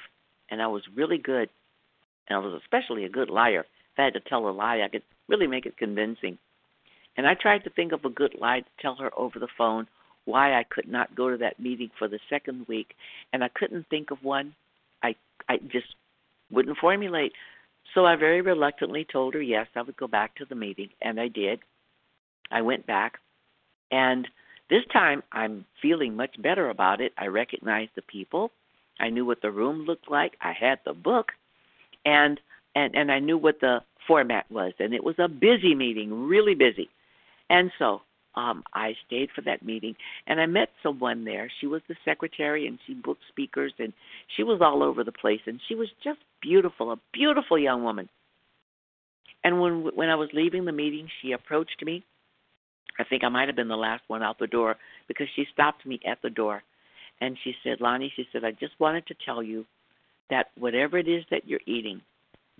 And 0.51 0.61
I 0.61 0.67
was 0.67 0.83
really 0.97 1.19
good 1.19 1.49
and 2.29 2.37
I 2.37 2.39
was 2.39 2.61
especially 2.63 3.05
a 3.05 3.11
good 3.11 3.31
liar. 3.31 3.61
If 3.93 3.99
I 3.99 4.05
had 4.05 4.15
to 4.15 4.21
tell 4.21 4.49
a 4.49 4.51
lie, 4.51 4.83
I 4.83 4.89
could 4.89 5.03
really 5.29 5.47
make 5.47 5.67
it 5.67 5.77
convincing. 5.77 6.39
And 7.17 7.27
I 7.27 7.35
tried 7.35 7.65
to 7.65 7.71
think 7.71 7.93
of 7.93 8.05
a 8.05 8.11
good 8.11 8.35
lie 8.39 8.61
to 8.61 8.83
tell 8.83 8.97
her 8.97 9.11
over 9.19 9.39
the 9.39 9.49
phone 9.57 9.87
why 10.27 10.59
I 10.59 10.65
could 10.65 10.89
not 10.89 11.15
go 11.15 11.31
to 11.31 11.37
that 11.39 11.61
meeting 11.61 11.91
for 11.99 12.09
the 12.09 12.19
second 12.29 12.67
week, 12.69 12.95
and 13.33 13.43
I 13.43 13.49
couldn't 13.55 13.87
think 13.89 14.11
of 14.11 14.23
one. 14.23 14.55
I 15.03 15.15
I 15.49 15.59
just 15.59 15.87
wouldn't 16.51 16.79
formulate. 16.79 17.33
So 17.95 18.05
I 18.05 18.17
very 18.17 18.41
reluctantly 18.41 19.07
told 19.11 19.35
her 19.35 19.43
yes, 19.43 19.69
I 19.75 19.83
would 19.83 19.97
go 19.97 20.09
back 20.09 20.35
to 20.37 20.45
the 20.45 20.55
meeting, 20.55 20.89
and 21.01 21.21
I 21.21 21.29
did. 21.29 21.61
I 22.51 22.63
went 22.63 22.87
back, 22.87 23.19
and 23.91 24.27
this 24.69 24.83
time 24.93 25.23
I'm 25.33 25.65
feeling 25.81 26.17
much 26.17 26.41
better 26.43 26.71
about 26.71 27.01
it. 27.01 27.13
I 27.17 27.27
recognized 27.27 27.93
the 27.95 28.03
people. 28.03 28.51
I 28.99 29.11
knew 29.11 29.25
what 29.25 29.43
the 29.43 29.51
room 29.51 29.85
looked 29.87 30.11
like. 30.11 30.33
I 30.41 30.53
had 30.53 30.81
the 30.85 30.93
book 30.93 31.33
and 32.07 32.41
and 32.75 32.95
and 32.95 33.13
I 33.13 33.19
knew 33.19 33.37
what 33.37 33.61
the 33.61 33.81
format 34.07 34.51
was, 34.51 34.73
and 34.79 34.95
it 34.95 35.05
was 35.05 35.17
a 35.19 35.29
busy 35.29 35.75
meeting, 35.75 36.27
really 36.29 36.55
busy. 36.55 36.89
And 37.51 37.71
so 37.79 38.03
um, 38.37 38.63
I 38.75 38.95
stayed 39.07 39.31
for 39.35 39.41
that 39.43 39.65
meeting 39.65 39.95
and 40.27 40.41
I 40.41 40.47
met 40.47 40.69
someone 40.83 41.25
there. 41.25 41.51
She 41.61 41.67
was 41.67 41.81
the 41.89 41.95
secretary 42.05 42.67
and 42.67 42.79
she 42.87 42.95
booked 42.95 43.23
speakers 43.29 43.73
and 43.79 43.93
she 44.37 44.43
was 44.43 44.61
all 44.61 44.83
over 44.83 45.05
the 45.05 45.13
place 45.13 45.41
and 45.47 45.61
she 45.69 45.75
was 45.75 45.89
just 46.05 46.19
beautiful, 46.43 46.93
a 46.93 47.01
beautiful 47.13 47.59
young 47.59 47.83
woman. 47.83 48.09
And 49.43 49.61
when 49.61 49.91
when 49.95 50.09
I 50.09 50.17
was 50.17 50.29
leaving 50.33 50.65
the 50.65 50.73
meeting, 50.73 51.09
she 51.23 51.33
approached 51.33 51.83
me. 51.85 52.05
I 52.99 53.05
think 53.05 53.25
I 53.25 53.29
might 53.29 53.49
have 53.49 53.57
been 53.57 53.69
the 53.69 53.77
last 53.77 54.03
one 54.09 54.23
out 54.23 54.39
the 54.39 54.47
door 54.47 54.77
because 55.09 55.29
she 55.37 55.47
stopped 55.53 55.87
me 55.87 56.01
at 56.07 56.19
the 56.23 56.31
door 56.31 56.63
and 57.21 57.37
she 57.45 57.55
said, 57.63 57.79
Loni, 57.79 58.09
she 58.15 58.27
said, 58.33 58.45
I 58.45 58.53
just 58.53 58.73
wanted 58.79 59.07
to 59.07 59.15
tell 59.25 59.43
you 59.43 59.65
that 60.31 60.47
whatever 60.59 60.99
it 60.99 61.09
is 61.09 61.25
that 61.31 61.47
you're 61.47 61.61
eating, 61.67 62.01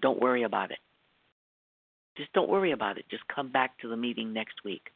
don't 0.01 0.21
worry 0.21 0.43
about 0.43 0.71
it. 0.71 0.79
Just 2.17 2.33
don't 2.33 2.49
worry 2.49 2.73
about 2.73 2.99
it. 2.99 3.05
Just 3.11 3.27
come 3.29 3.51
back 3.51 3.79
to 3.79 3.89
the 3.89 3.97
meeting 3.97 4.33
next 4.33 4.65
week. 4.65 4.91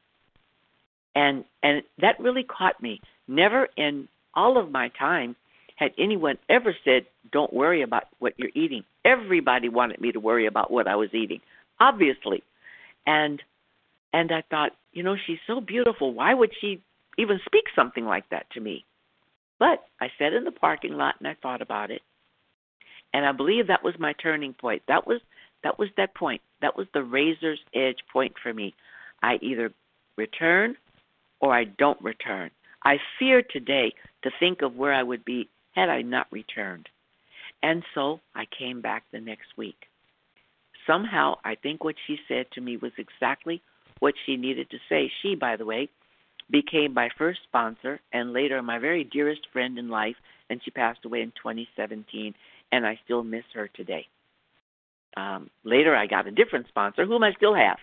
And 1.15 1.45
and 1.63 1.83
that 2.01 2.21
really 2.21 2.45
caught 2.45 2.81
me. 2.83 3.01
Never 3.27 3.69
in 3.77 4.09
all 4.35 4.59
of 4.59 4.71
my 4.71 4.89
time 4.99 5.37
had 5.77 5.93
anyone 5.99 6.39
ever 6.49 6.75
said, 6.85 7.07
"Don't 7.33 7.53
worry 7.53 7.83
about 7.83 8.05
what 8.21 8.35
you're 8.39 8.51
eating." 8.55 8.85
Everybody 9.05 9.69
wanted 9.69 10.01
me 10.01 10.13
to 10.13 10.21
worry 10.21 10.47
about 10.47 10.71
what 10.71 10.87
I 10.87 10.97
was 10.97 11.13
eating, 11.13 11.41
obviously. 11.81 12.43
And 13.07 13.43
and 14.13 14.33
I 14.33 14.43
thought, 14.43 14.73
you 14.93 15.03
know, 15.03 15.17
she's 15.27 15.39
so 15.47 15.61
beautiful. 15.61 16.13
Why 16.13 16.35
would 16.35 16.53
she 16.61 16.81
even 17.19 17.41
speak 17.45 17.65
something 17.75 18.05
like 18.05 18.29
that 18.31 18.51
to 18.51 18.61
me? 18.61 18.85
But 19.59 19.85
I 20.01 20.09
sat 20.19 20.33
in 20.33 20.45
the 20.45 20.53
parking 20.53 20.95
lot 20.95 21.17
and 21.19 21.29
I 21.29 21.35
thought 21.35 21.61
about 21.63 21.91
it. 21.91 22.03
And 23.13 23.27
I 23.27 23.33
believe 23.33 23.67
that 23.67 23.85
was 23.85 23.95
my 23.99 24.13
turning 24.15 24.55
point. 24.55 24.83
That 24.89 25.07
was 25.07 25.21
that 25.63 25.79
was 25.79 25.89
that 25.97 26.15
point. 26.15 26.41
That 26.63 26.77
was 26.77 26.87
the 26.95 27.03
razor's 27.03 27.61
edge 27.75 27.99
point 28.13 28.35
for 28.43 28.53
me. 28.55 28.75
I 29.23 29.39
either 29.43 29.73
return 30.17 30.77
or 31.41 31.55
I 31.55 31.65
don't 31.65 32.01
return. 32.03 32.51
I 32.85 32.97
fear 33.19 33.43
today 33.43 33.93
to 34.23 34.31
think 34.39 34.63
of 34.63 34.77
where 34.77 34.95
I 34.95 35.03
would 35.03 35.25
be 35.25 35.49
had 35.75 35.89
I 35.89 36.03
not 36.03 36.27
returned. 36.31 36.89
And 37.63 37.83
so 37.95 38.21
I 38.35 38.45
came 38.59 38.81
back 38.81 39.05
the 39.13 39.21
next 39.21 39.57
week. 39.57 39.77
Somehow, 40.87 41.35
I 41.45 41.57
think 41.57 41.85
what 41.85 41.97
she 42.07 42.17
said 42.27 42.47
to 42.53 42.61
me 42.61 42.79
was 42.79 42.93
exactly 42.97 43.63
what 43.99 44.15
she 44.25 44.37
needed 44.37 44.71
to 44.71 44.79
say. 44.89 45.11
She, 45.23 45.35
by 45.35 45.57
the 45.57 45.67
way, 45.67 45.91
became 46.51 46.95
my 46.95 47.11
first 47.17 47.41
sponsor 47.47 48.01
and 48.13 48.33
later 48.33 48.61
my 48.63 48.79
very 48.79 49.05
dearest 49.05 49.43
friend 49.53 49.79
in 49.79 49.89
life, 49.89 50.17
and 50.49 50.61
she 50.65 50.71
passed 50.71 51.05
away 51.05 51.21
in 51.21 51.33
2017, 51.33 52.35
and 52.73 52.87
I 52.87 52.99
still 53.05 53.23
miss 53.23 53.45
her 53.55 53.69
today. 53.69 54.07
Um, 55.17 55.51
later, 55.65 55.95
I 55.95 56.07
got 56.07 56.27
a 56.27 56.31
different 56.31 56.69
sponsor, 56.69 57.05
whom 57.05 57.25
I 57.25 57.33
still 57.33 57.55
have, 57.55 57.79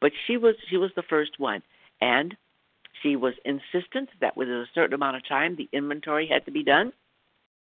but 0.00 0.12
she 0.26 0.36
was 0.36 0.54
she 0.68 0.76
was 0.76 0.90
the 0.96 1.02
first 1.02 1.38
one, 1.38 1.62
and 2.00 2.36
she 3.02 3.16
was 3.16 3.34
insistent 3.44 4.08
that 4.20 4.36
within 4.36 4.54
a 4.54 4.66
certain 4.74 4.94
amount 4.94 5.16
of 5.16 5.28
time 5.28 5.56
the 5.56 5.68
inventory 5.72 6.26
had 6.26 6.44
to 6.46 6.50
be 6.50 6.64
done, 6.64 6.92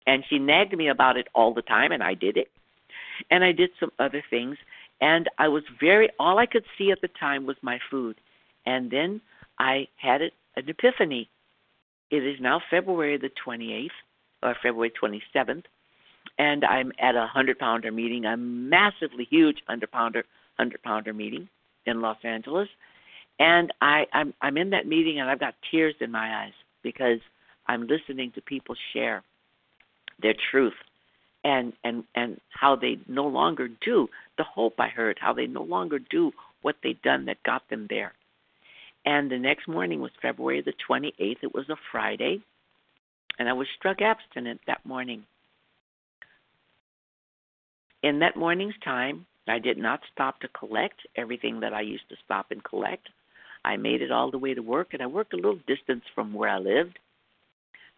and 0.07 0.25
she 0.29 0.39
nagged 0.39 0.77
me 0.77 0.89
about 0.89 1.17
it 1.17 1.27
all 1.35 1.53
the 1.53 1.63
time, 1.63 1.93
and 1.93 2.03
I 2.03 2.15
did 2.15 2.37
it, 2.37 2.49
and 3.31 3.43
I 3.43 3.53
did 3.53 3.71
some 3.81 3.91
other 3.99 4.23
things, 4.31 4.57
and 5.01 5.29
I 5.37 5.49
was 5.49 5.65
very 5.81 6.11
all 6.19 6.39
I 6.39 6.47
could 6.47 6.65
see 6.77 6.93
at 6.93 7.01
the 7.01 7.09
time 7.09 7.45
was 7.45 7.57
my 7.61 7.81
food, 7.91 8.21
and 8.65 8.91
then 8.91 9.21
I 9.59 9.89
had 9.97 10.23
an 10.23 10.31
epiphany. 10.57 11.29
It 12.11 12.25
is 12.25 12.41
now 12.41 12.63
February 12.71 13.19
the 13.19 13.31
28th 13.47 13.91
or 14.43 14.57
February 14.63 14.93
27th, 15.03 15.65
and 16.39 16.65
I'm 16.65 16.93
at 17.01 17.17
a 17.17 17.27
hundred 17.27 17.59
pounder 17.59 17.91
meeting, 17.91 18.25
a 18.25 18.37
massively 18.37 19.27
huge 19.29 19.59
hundred 19.67 19.91
pounder 19.91 20.25
hundred 20.57 20.83
pounder 20.83 21.13
meeting 21.13 21.49
in 21.87 22.01
Los 22.01 22.19
Angeles, 22.25 22.69
and 23.39 23.73
I 23.81 24.07
I'm 24.13 24.35
I'm 24.41 24.57
in 24.57 24.71
that 24.71 24.87
meeting 24.87 25.21
and 25.21 25.29
I've 25.29 25.41
got 25.41 25.55
tears 25.71 25.95
in 26.01 26.11
my 26.11 26.45
eyes 26.45 26.53
because 26.83 27.21
I'm 27.67 27.87
listening 27.87 28.33
to 28.35 28.41
people 28.41 28.75
share 28.93 29.23
their 30.21 30.35
truth 30.51 30.75
and 31.45 31.73
and 31.85 32.05
and 32.15 32.41
how 32.51 32.77
they 32.77 32.99
no 33.07 33.27
longer 33.27 33.69
do 33.69 34.09
the 34.37 34.45
hope 34.45 34.75
I 34.79 34.89
heard, 34.89 35.19
how 35.21 35.33
they 35.33 35.47
no 35.47 35.63
longer 35.63 35.99
do 35.99 36.33
what 36.63 36.77
they'd 36.83 37.01
done 37.03 37.27
that 37.27 37.43
got 37.45 37.69
them 37.71 37.87
there. 37.89 38.13
And 39.05 39.31
the 39.31 39.39
next 39.39 39.69
morning 39.69 40.01
was 40.01 40.11
February 40.21 40.61
the 40.61 40.75
28th. 40.89 41.37
It 41.43 41.55
was 41.55 41.69
a 41.71 41.77
Friday, 41.93 42.41
and 43.39 43.49
I 43.49 43.53
was 43.53 43.69
struck 43.79 44.03
abstinent 44.03 44.61
that 44.67 44.85
morning. 44.85 45.25
In 48.03 48.21
that 48.21 48.37
morning's 48.37 48.79
time, 48.85 49.27
I 49.49 49.59
did 49.59 49.79
not 49.79 50.01
stop 50.13 50.41
to 50.41 50.49
collect 50.49 51.01
everything 51.17 51.61
that 51.61 51.73
I 51.73 51.81
used 51.81 52.09
to 52.11 52.17
stop 52.25 52.47
and 52.51 52.63
collect. 52.63 53.09
I 53.65 53.77
made 53.77 54.03
it 54.03 54.13
all 54.13 54.31
the 54.31 54.39
way 54.39 54.55
to 54.55 54.63
work, 54.63 54.89
and 54.93 55.03
I 55.03 55.07
worked 55.07 55.33
a 55.33 55.37
little 55.37 55.59
distance 55.67 56.05
from 56.15 56.33
where 56.33 56.49
I 56.49 56.59
lived. 56.59 56.99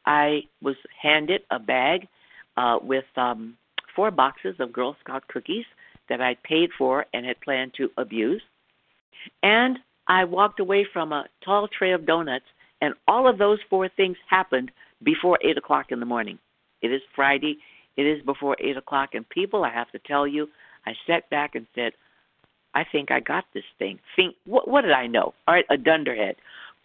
I 0.06 0.42
was 0.62 0.76
handed 1.00 1.42
a 1.50 1.58
bag 1.58 2.08
uh, 2.56 2.78
with 2.82 3.04
um, 3.16 3.56
four 3.94 4.10
boxes 4.10 4.56
of 4.58 4.72
Girl 4.72 4.96
Scout 5.00 5.26
cookies 5.28 5.66
that 6.08 6.20
I'd 6.20 6.42
paid 6.42 6.70
for 6.78 7.06
and 7.12 7.26
had 7.26 7.40
planned 7.40 7.74
to 7.74 7.90
abuse. 7.98 8.42
And 9.42 9.78
I 10.08 10.24
walked 10.24 10.60
away 10.60 10.86
from 10.92 11.12
a 11.12 11.26
tall 11.44 11.68
tray 11.68 11.92
of 11.92 12.06
donuts, 12.06 12.46
and 12.80 12.94
all 13.06 13.28
of 13.28 13.38
those 13.38 13.58
four 13.68 13.88
things 13.88 14.16
happened 14.28 14.70
before 15.02 15.38
8 15.44 15.58
o'clock 15.58 15.86
in 15.90 16.00
the 16.00 16.06
morning. 16.06 16.38
It 16.82 16.90
is 16.90 17.02
Friday. 17.14 17.58
It 17.96 18.02
is 18.02 18.22
before 18.22 18.56
8 18.58 18.76
o'clock. 18.76 19.10
And 19.14 19.28
people, 19.28 19.64
I 19.64 19.70
have 19.70 19.90
to 19.92 19.98
tell 19.98 20.26
you, 20.26 20.48
I 20.86 20.94
sat 21.06 21.28
back 21.30 21.54
and 21.54 21.66
said, 21.74 21.92
I 22.74 22.84
think 22.84 23.10
I 23.10 23.20
got 23.20 23.44
this 23.52 23.64
thing. 23.78 23.98
Think 24.16 24.36
what 24.46 24.68
what 24.68 24.82
did 24.82 24.92
I 24.92 25.06
know? 25.06 25.34
All 25.48 25.54
right, 25.54 25.64
a 25.70 25.76
dunderhead. 25.76 26.36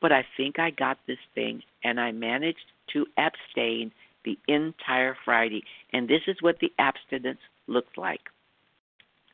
But 0.01 0.11
I 0.11 0.25
think 0.35 0.59
I 0.59 0.71
got 0.71 0.97
this 1.07 1.19
thing 1.33 1.61
and 1.83 1.99
I 1.99 2.11
managed 2.11 2.65
to 2.93 3.05
abstain 3.17 3.91
the 4.23 4.37
entire 4.47 5.15
Friday. 5.23 5.63
And 5.93 6.07
this 6.07 6.21
is 6.27 6.37
what 6.41 6.59
the 6.59 6.73
abstinence 6.79 7.39
looked 7.67 7.97
like. 7.97 8.21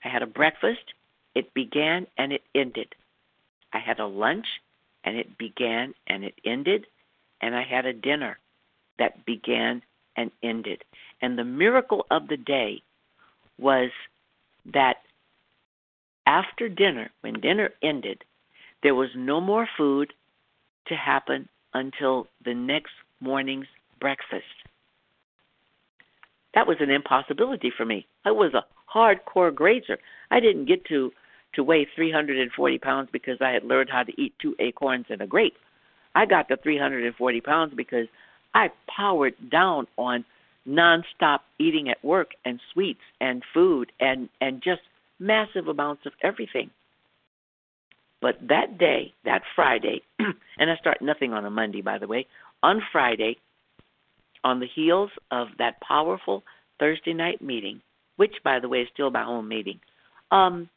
I 0.03 0.09
had 0.09 0.21
a 0.21 0.27
breakfast, 0.27 0.93
it 1.35 1.53
began 1.53 2.07
and 2.17 2.33
it 2.33 2.41
ended. 2.53 2.93
I 3.73 3.79
had 3.79 3.99
a 3.99 4.05
lunch 4.05 4.45
and 5.03 5.15
it 5.17 5.37
began 5.37 5.93
and 6.07 6.23
it 6.23 6.35
ended. 6.45 6.85
And 7.41 7.55
I 7.55 7.63
had 7.63 7.85
a 7.85 7.93
dinner 7.93 8.37
that 8.99 9.25
began 9.25 9.81
and 10.17 10.31
ended. 10.43 10.83
And 11.21 11.37
the 11.37 11.43
miracle 11.43 12.05
of 12.11 12.27
the 12.27 12.37
day 12.37 12.81
was 13.57 13.91
that 14.73 14.95
after 16.25 16.69
dinner, 16.69 17.11
when 17.21 17.39
dinner 17.39 17.71
ended, 17.81 18.23
there 18.83 18.95
was 18.95 19.09
no 19.15 19.41
more 19.41 19.67
food 19.77 20.13
to 20.87 20.95
happen 20.95 21.47
until 21.73 22.27
the 22.43 22.53
next 22.53 22.91
morning's 23.19 23.67
breakfast. 23.99 24.43
That 26.53 26.67
was 26.67 26.77
an 26.79 26.89
impossibility 26.89 27.71
for 27.75 27.85
me. 27.85 28.05
I 28.25 28.31
was 28.31 28.53
a 28.53 28.65
hardcore 28.93 29.53
grazer. 29.53 29.99
I 30.31 30.39
didn't 30.39 30.65
get 30.65 30.85
to 30.85 31.11
to 31.53 31.63
weigh 31.63 31.85
340 31.95 32.77
pounds 32.77 33.09
because 33.11 33.37
I 33.41 33.49
had 33.49 33.65
learned 33.65 33.89
how 33.89 34.03
to 34.03 34.21
eat 34.21 34.33
two 34.41 34.55
acorns 34.59 35.05
and 35.09 35.21
a 35.21 35.27
grape. 35.27 35.55
I 36.15 36.25
got 36.25 36.47
to 36.47 36.57
340 36.57 37.41
pounds 37.41 37.73
because 37.75 38.07
I 38.53 38.69
powered 38.95 39.35
down 39.49 39.87
on 39.97 40.25
nonstop 40.67 41.39
eating 41.59 41.89
at 41.89 42.03
work 42.03 42.31
and 42.45 42.59
sweets 42.73 43.01
and 43.19 43.43
food 43.53 43.91
and 43.99 44.29
and 44.39 44.61
just 44.61 44.81
massive 45.19 45.67
amounts 45.67 46.05
of 46.05 46.13
everything. 46.21 46.69
But 48.21 48.35
that 48.49 48.77
day, 48.77 49.13
that 49.25 49.41
Friday, 49.55 50.01
and 50.19 50.69
I 50.69 50.75
start 50.75 51.01
nothing 51.01 51.33
on 51.33 51.45
a 51.45 51.49
Monday, 51.49 51.81
by 51.81 51.97
the 51.97 52.07
way, 52.07 52.27
on 52.61 52.81
Friday, 52.91 53.37
on 54.43 54.59
the 54.59 54.67
heels 54.67 55.09
of 55.31 55.47
that 55.57 55.81
powerful 55.81 56.43
Thursday 56.79 57.13
night 57.13 57.41
meeting, 57.41 57.81
which, 58.17 58.35
by 58.43 58.59
the 58.59 58.69
way, 58.69 58.81
is 58.81 58.87
still 58.93 59.09
my 59.09 59.25
own 59.25 59.47
meeting, 59.47 59.79
um, 60.31 60.69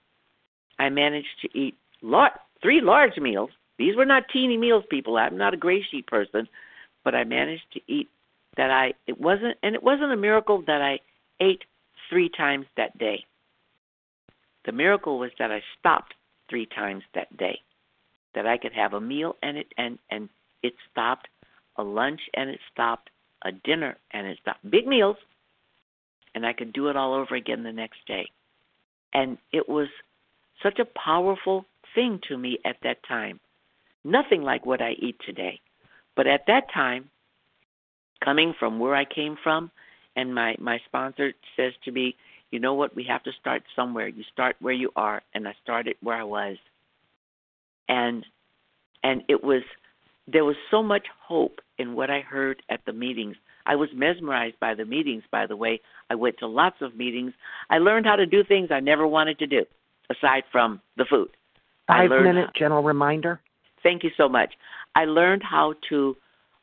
I 0.78 0.88
managed 0.88 1.40
to 1.42 1.58
eat 1.58 1.74
lar- 2.02 2.40
three 2.62 2.80
large 2.80 3.16
meals. 3.18 3.50
These 3.78 3.96
were 3.96 4.06
not 4.06 4.24
teeny 4.32 4.56
meals, 4.56 4.84
people. 4.90 5.16
I'm 5.16 5.36
not 5.36 5.54
a 5.54 5.58
gray 5.58 5.82
sheet 5.90 6.06
person, 6.06 6.48
but 7.04 7.14
I 7.14 7.24
managed 7.24 7.72
to 7.74 7.80
eat 7.86 8.08
that 8.56 8.70
I. 8.70 8.94
It 9.06 9.20
wasn't, 9.20 9.56
and 9.62 9.74
it 9.74 9.82
wasn't 9.82 10.12
a 10.12 10.16
miracle 10.16 10.62
that 10.66 10.80
I 10.80 10.98
ate 11.40 11.62
three 12.10 12.28
times 12.28 12.66
that 12.76 12.96
day. 12.98 13.24
The 14.64 14.72
miracle 14.72 15.18
was 15.18 15.30
that 15.38 15.50
I 15.50 15.60
stopped 15.78 16.14
three 16.48 16.66
times 16.66 17.02
that 17.14 17.36
day. 17.36 17.60
That 18.34 18.46
I 18.46 18.56
could 18.58 18.72
have 18.72 18.94
a 18.94 19.00
meal 19.00 19.36
and 19.42 19.58
it 19.58 19.66
and 19.76 19.98
and 20.10 20.28
it 20.62 20.74
stopped, 20.90 21.28
a 21.76 21.82
lunch 21.82 22.20
and 22.34 22.50
it 22.50 22.60
stopped, 22.72 23.10
a 23.44 23.52
dinner 23.52 23.96
and 24.12 24.26
it 24.26 24.38
stopped. 24.40 24.68
Big 24.68 24.86
meals, 24.86 25.16
and 26.34 26.46
I 26.46 26.52
could 26.52 26.72
do 26.72 26.88
it 26.88 26.96
all 26.96 27.14
over 27.14 27.34
again 27.34 27.62
the 27.62 27.72
next 27.72 27.98
day. 28.06 28.26
And 29.12 29.38
it 29.52 29.68
was 29.68 29.88
such 30.62 30.78
a 30.78 30.84
powerful 30.84 31.66
thing 31.94 32.20
to 32.28 32.36
me 32.36 32.58
at 32.64 32.76
that 32.82 32.98
time. 33.06 33.38
Nothing 34.02 34.42
like 34.42 34.66
what 34.66 34.82
I 34.82 34.92
eat 34.92 35.16
today. 35.24 35.60
But 36.16 36.26
at 36.26 36.46
that 36.46 36.72
time, 36.72 37.10
coming 38.24 38.54
from 38.58 38.78
where 38.78 38.94
I 38.94 39.04
came 39.04 39.36
from, 39.42 39.70
and 40.16 40.34
my, 40.34 40.54
my 40.60 40.78
sponsor 40.86 41.32
says 41.56 41.72
to 41.84 41.92
me, 41.92 42.14
you 42.50 42.60
know 42.60 42.74
what, 42.74 42.94
we 42.94 43.04
have 43.08 43.22
to 43.24 43.32
start 43.40 43.62
somewhere. 43.74 44.06
You 44.06 44.22
start 44.32 44.56
where 44.60 44.74
you 44.74 44.90
are, 44.94 45.22
and 45.34 45.48
I 45.48 45.54
started 45.62 45.96
where 46.00 46.16
I 46.16 46.22
was. 46.22 46.56
And 47.88 48.24
and 49.02 49.22
it 49.28 49.44
was 49.44 49.62
there 50.26 50.44
was 50.44 50.56
so 50.70 50.82
much 50.82 51.06
hope 51.20 51.60
in 51.78 51.94
what 51.94 52.10
I 52.10 52.20
heard 52.20 52.62
at 52.70 52.80
the 52.86 52.92
meetings. 52.92 53.36
I 53.66 53.76
was 53.76 53.88
mesmerized 53.94 54.58
by 54.60 54.74
the 54.74 54.84
meetings, 54.84 55.22
by 55.30 55.46
the 55.46 55.56
way. 55.56 55.80
I 56.10 56.14
went 56.14 56.38
to 56.38 56.46
lots 56.46 56.76
of 56.80 56.96
meetings. 56.96 57.32
I 57.70 57.78
learned 57.78 58.06
how 58.06 58.16
to 58.16 58.24
do 58.26 58.42
things 58.42 58.68
I 58.70 58.80
never 58.80 59.06
wanted 59.06 59.38
to 59.40 59.46
do, 59.46 59.64
aside 60.10 60.44
from 60.50 60.80
the 60.96 61.04
food. 61.08 61.30
Five 61.86 62.08
minute 62.10 62.46
how, 62.46 62.58
general 62.58 62.82
reminder. 62.82 63.40
Thank 63.84 64.02
you 64.02 64.10
so 64.16 64.28
much. 64.28 64.52
I 64.96 65.04
learned 65.04 65.42
how 65.44 65.74
to 65.90 66.16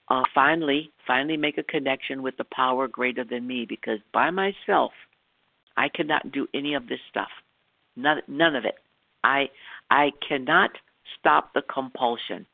uh, 0.10 0.24
finally, 0.36 0.92
finally 1.08 1.38
make 1.38 1.58
a 1.58 1.64
connection 1.64 2.22
with 2.22 2.36
the 2.36 2.46
power 2.52 2.88
greater 2.90 3.24
than 3.24 3.48
me 3.48 3.66
because 3.70 4.00
by 4.12 4.30
myself, 4.32 4.92
I 5.78 5.88
cannot 5.88 6.34
do 6.34 6.48
any 6.54 6.74
of 6.74 6.88
this 6.88 7.00
stuff. 7.10 7.30
None, 7.96 8.22
none 8.28 8.56
of 8.56 8.66
it. 8.66 8.76
I, 9.24 9.50
I 9.90 10.12
cannot 10.28 10.72
stop 11.20 11.54
the 11.54 11.62
compulsion. 11.62 12.46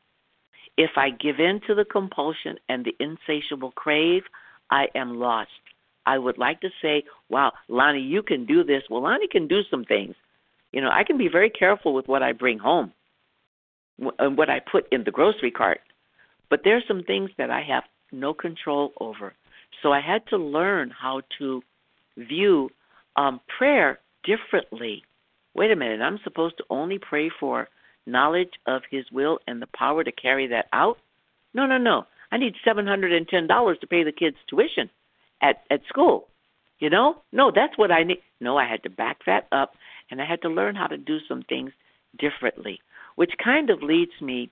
If 0.78 0.92
I 0.98 1.10
give 1.10 1.40
in 1.40 1.62
to 1.66 1.74
the 1.74 1.86
compulsion 1.86 2.58
and 2.70 2.86
the 2.86 2.96
insatiable 3.00 3.72
crave, 3.72 4.24
I 4.70 4.88
am 4.94 5.18
lost. 5.18 5.50
I 6.06 6.18
would 6.18 6.38
like 6.38 6.62
to 6.62 6.70
say, 6.82 7.04
wow, 7.30 7.54
Loni, 7.70 8.08
you 8.08 8.22
can 8.22 8.46
do 8.46 8.64
this. 8.64 8.84
Well, 8.90 9.02
Loni 9.02 9.30
can 9.30 9.48
do 9.48 9.62
some 9.72 9.86
things. 9.86 10.16
You 10.72 10.82
know, 10.82 10.90
I 10.92 11.04
can 11.04 11.18
be 11.18 11.30
very 11.30 11.50
careful 11.50 11.94
with 11.94 12.08
what 12.08 12.22
I 12.22 12.34
bring 12.34 12.60
home 12.60 12.92
and 14.20 14.38
what 14.38 14.50
I 14.50 14.60
put 14.60 14.88
in 14.92 15.04
the 15.04 15.12
grocery 15.12 15.51
cart. 15.51 15.80
But 16.50 16.62
there 16.63 16.77
are 16.77 16.84
some 16.88 17.04
things 17.04 17.32
that 17.38 17.50
I 17.50 17.62
have 17.68 17.84
no 18.12 18.34
control 18.34 18.94
over. 19.00 19.34
So 19.82 19.92
I 19.92 20.01
had 20.01 20.25
to 20.30 20.38
learn 20.38 20.92
how 20.92 21.22
to 21.39 21.62
view 22.18 22.70
um, 23.16 23.39
prayer 23.58 24.00
differently. 24.24 25.04
Wait 25.54 25.72
a 25.72 25.75
minute, 25.75 26.01
I'm 26.01 26.20
supposed 26.24 26.58
to 26.58 26.63
only 26.70 27.00
pray 27.00 27.30
for 27.39 27.68
knowledge 28.08 28.54
of 28.66 28.82
His 28.89 29.06
will 29.12 29.39
and 29.46 29.62
the 29.62 29.68
power 29.77 30.04
to 30.04 30.12
carry 30.12 30.48
that 30.48 30.68
out? 30.74 30.98
No, 31.54 31.66
no, 31.66 31.77
no. 31.77 32.06
I 32.32 32.38
need 32.38 32.54
$710 32.66 33.80
to 33.80 33.88
pay 33.88 34.04
the 34.04 34.12
kids' 34.12 34.38
tuition 34.50 34.89
at, 35.42 35.63
at 35.70 35.82
school. 35.88 36.27
You 36.80 36.89
know? 36.89 37.18
No, 37.32 37.51
that's 37.54 37.77
what 37.77 37.92
I 37.92 38.04
need. 38.04 38.22
No, 38.39 38.58
I 38.58 38.68
had 38.70 38.84
to 38.84 38.89
back 38.89 39.20
that 39.25 39.48
up 39.51 39.74
and 40.10 40.22
I 40.22 40.25
had 40.25 40.42
to 40.44 40.50
learn 40.50 40.75
how 40.75 40.88
to 40.88 40.98
do 40.98 41.18
some 41.27 41.44
things 41.44 41.72
differently, 42.18 42.80
which 43.18 43.32
kind 43.44 43.70
of 43.70 43.82
leads 43.84 44.12
me 44.22 44.50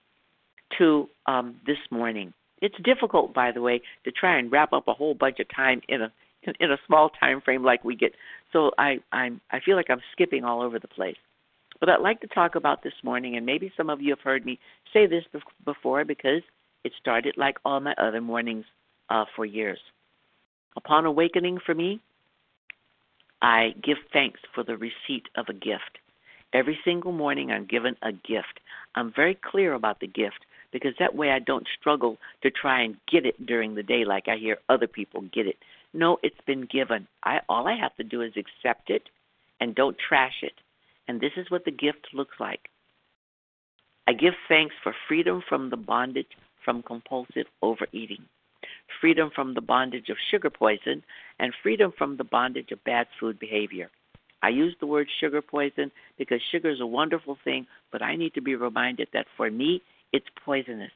to 0.77 1.07
um, 1.27 1.55
this 1.65 1.77
morning. 1.91 2.33
It's 2.61 2.75
difficult, 2.83 3.33
by 3.33 3.51
the 3.51 3.61
way, 3.61 3.81
to 4.03 4.11
try 4.11 4.37
and 4.39 4.51
wrap 4.51 4.73
up 4.73 4.87
a 4.87 4.93
whole 4.93 5.13
bunch 5.13 5.39
of 5.39 5.47
time 5.55 5.81
in 5.87 6.01
a 6.01 6.11
in 6.59 6.71
a 6.71 6.77
small 6.85 7.09
time 7.09 7.41
frame 7.41 7.63
like 7.63 7.83
we 7.83 7.95
get. 7.95 8.13
So 8.51 8.71
I 8.77 8.97
I'm 9.11 9.39
I 9.51 9.59
feel 9.59 9.75
like 9.75 9.89
I'm 9.89 10.01
skipping 10.11 10.43
all 10.43 10.61
over 10.61 10.79
the 10.79 10.87
place. 10.87 11.15
But 11.79 11.89
I'd 11.89 12.01
like 12.01 12.21
to 12.21 12.27
talk 12.27 12.55
about 12.55 12.83
this 12.83 12.93
morning, 13.03 13.35
and 13.37 13.45
maybe 13.45 13.71
some 13.77 13.89
of 13.89 14.01
you 14.01 14.11
have 14.11 14.21
heard 14.21 14.45
me 14.45 14.59
say 14.93 15.05
this 15.05 15.23
before 15.63 16.05
because 16.05 16.41
it 16.83 16.93
started 16.99 17.35
like 17.37 17.57
all 17.65 17.79
my 17.79 17.93
other 17.97 18.21
mornings 18.21 18.65
uh, 19.09 19.25
for 19.35 19.45
years. 19.45 19.79
Upon 20.77 21.05
awakening 21.05 21.59
for 21.65 21.75
me, 21.75 21.99
I 23.41 23.73
give 23.83 23.97
thanks 24.11 24.39
for 24.53 24.63
the 24.63 24.77
receipt 24.77 25.27
of 25.35 25.47
a 25.49 25.53
gift. 25.53 25.99
Every 26.53 26.79
single 26.85 27.11
morning, 27.11 27.51
I'm 27.51 27.65
given 27.65 27.95
a 28.01 28.11
gift. 28.11 28.59
I'm 28.95 29.11
very 29.13 29.35
clear 29.35 29.73
about 29.73 29.99
the 29.99 30.07
gift 30.07 30.45
because 30.71 30.93
that 30.99 31.15
way 31.15 31.31
I 31.31 31.39
don't 31.39 31.67
struggle 31.79 32.17
to 32.43 32.51
try 32.51 32.81
and 32.81 32.97
get 33.11 33.25
it 33.25 33.45
during 33.45 33.75
the 33.75 33.83
day 33.83 34.05
like 34.05 34.27
I 34.27 34.37
hear 34.37 34.57
other 34.69 34.87
people 34.87 35.21
get 35.33 35.47
it. 35.47 35.57
No, 35.93 36.17
it's 36.23 36.41
been 36.45 36.65
given. 36.65 37.07
I 37.23 37.39
all 37.47 37.67
I 37.67 37.77
have 37.77 37.95
to 37.95 38.03
do 38.03 38.21
is 38.21 38.33
accept 38.35 38.89
it 38.89 39.03
and 39.59 39.75
don't 39.75 39.97
trash 39.97 40.43
it. 40.43 40.53
And 41.07 41.21
this 41.21 41.31
is 41.37 41.49
what 41.49 41.65
the 41.65 41.71
gift 41.71 42.07
looks 42.13 42.35
like. 42.39 42.69
I 44.07 44.13
give 44.13 44.33
thanks 44.47 44.75
for 44.83 44.93
freedom 45.07 45.41
from 45.47 45.69
the 45.69 45.77
bondage 45.77 46.27
from 46.65 46.81
compulsive 46.81 47.45
overeating, 47.61 48.25
freedom 48.99 49.29
from 49.33 49.53
the 49.53 49.61
bondage 49.61 50.09
of 50.09 50.17
sugar 50.31 50.49
poison, 50.49 51.03
and 51.39 51.53
freedom 51.61 51.93
from 51.95 52.17
the 52.17 52.23
bondage 52.23 52.71
of 52.71 52.83
bad 52.83 53.07
food 53.19 53.39
behavior. 53.39 53.89
I 54.45 54.49
use 54.49 54.75
the 54.79 54.85
word 54.85 55.07
sugar 55.19 55.41
poison 55.41 55.91
because 56.19 56.39
sugar 56.51 56.69
is 56.69 56.79
a 56.79 56.85
wonderful 56.85 57.35
thing, 57.43 57.65
but 57.91 58.03
I 58.03 58.15
need 58.15 58.35
to 58.35 58.41
be 58.41 58.53
reminded 58.53 59.07
that 59.11 59.25
for 59.35 59.49
me, 59.49 59.81
it's 60.13 60.27
poisonous. 60.45 60.91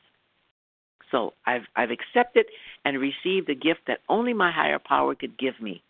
So 1.10 1.34
I've 1.48 1.64
I've 1.76 1.90
accepted 1.90 2.46
and 2.86 3.00
received 3.00 3.50
a 3.50 3.56
gift 3.56 3.82
that 3.88 4.02
only 4.08 4.34
my 4.34 4.52
higher 4.52 4.78
power 4.78 5.16
could 5.16 5.36
give 5.40 5.60
me. 5.60 5.82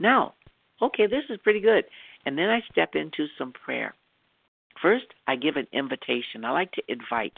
Now, 0.00 0.34
okay, 0.82 1.06
this 1.06 1.22
is 1.30 1.38
pretty 1.44 1.60
good. 1.60 1.84
And 2.26 2.36
then 2.36 2.48
I 2.50 2.62
step 2.72 2.96
into 2.96 3.26
some 3.38 3.52
prayer. 3.52 3.94
First, 4.82 5.06
I 5.28 5.36
give 5.36 5.54
an 5.54 5.68
invitation. 5.72 6.44
I 6.44 6.50
like 6.50 6.72
to 6.72 6.82
invite. 6.88 7.34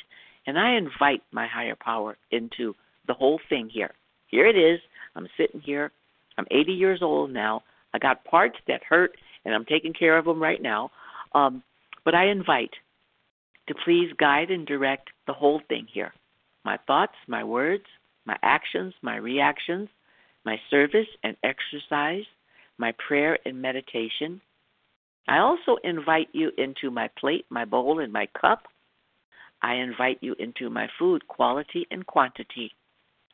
And 0.46 0.58
I 0.58 0.76
invite 0.76 1.22
my 1.32 1.46
higher 1.46 1.76
power 1.78 2.16
into 2.30 2.74
the 3.06 3.12
whole 3.12 3.38
thing 3.50 3.68
here. 3.70 3.92
Here 4.28 4.46
it 4.46 4.56
is. 4.56 4.80
I'm 5.14 5.28
sitting 5.36 5.60
here. 5.60 5.92
I'm 6.38 6.46
80 6.50 6.72
years 6.72 7.00
old 7.02 7.30
now. 7.30 7.62
I 7.92 7.98
got 7.98 8.24
parts 8.24 8.56
that 8.68 8.82
hurt, 8.88 9.12
and 9.44 9.54
I'm 9.54 9.64
taking 9.64 9.92
care 9.92 10.18
of 10.18 10.24
them 10.24 10.42
right 10.42 10.60
now. 10.60 10.90
Um, 11.34 11.62
but 12.04 12.14
I 12.14 12.28
invite 12.28 12.70
to 13.68 13.74
please 13.84 14.10
guide 14.18 14.50
and 14.50 14.66
direct 14.66 15.10
the 15.26 15.32
whole 15.32 15.60
thing 15.68 15.86
here 15.92 16.12
my 16.64 16.76
thoughts, 16.86 17.14
my 17.26 17.42
words, 17.42 17.84
my 18.26 18.36
actions, 18.42 18.92
my 19.02 19.16
reactions, 19.16 19.88
my 20.44 20.56
service 20.70 21.06
and 21.24 21.36
exercise, 21.42 22.24
my 22.78 22.92
prayer 23.06 23.38
and 23.44 23.60
meditation. 23.60 24.40
I 25.28 25.38
also 25.38 25.76
invite 25.84 26.28
you 26.32 26.50
into 26.58 26.90
my 26.90 27.08
plate, 27.18 27.46
my 27.50 27.64
bowl, 27.64 28.00
and 28.00 28.12
my 28.12 28.26
cup. 28.38 28.64
I 29.62 29.74
invite 29.74 30.18
you 30.20 30.34
into 30.38 30.70
my 30.70 30.88
food 30.98 31.26
quality 31.28 31.86
and 31.90 32.06
quantity. 32.06 32.72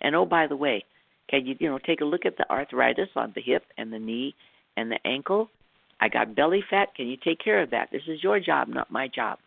And 0.01 0.14
oh, 0.14 0.27
by 0.27 0.47
the 0.47 0.57
way, 0.57 0.85
can 1.31 1.47
you 1.47 1.57
you 1.59 1.69
know 1.69 1.79
take 1.79 2.01
a 2.01 2.05
look 2.05 2.27
at 2.27 2.37
the 2.37 2.49
arthritis 2.51 3.09
on 3.16 3.33
the 3.35 3.42
hip 3.42 3.64
and 3.79 3.92
the 3.92 3.99
knee 3.99 4.35
and 4.77 4.90
the 4.90 4.99
ankle? 5.07 5.51
I 6.01 6.09
got 6.09 6.35
belly 6.35 6.63
fat. 6.69 6.95
Can 6.95 7.07
you 7.09 7.17
take 7.17 7.39
care 7.43 7.63
of 7.63 7.71
that? 7.71 7.89
This 7.91 8.03
is 8.09 8.23
your 8.23 8.41
job, 8.41 8.69
not 8.69 8.91
my 8.91 9.09
job. 9.09 9.39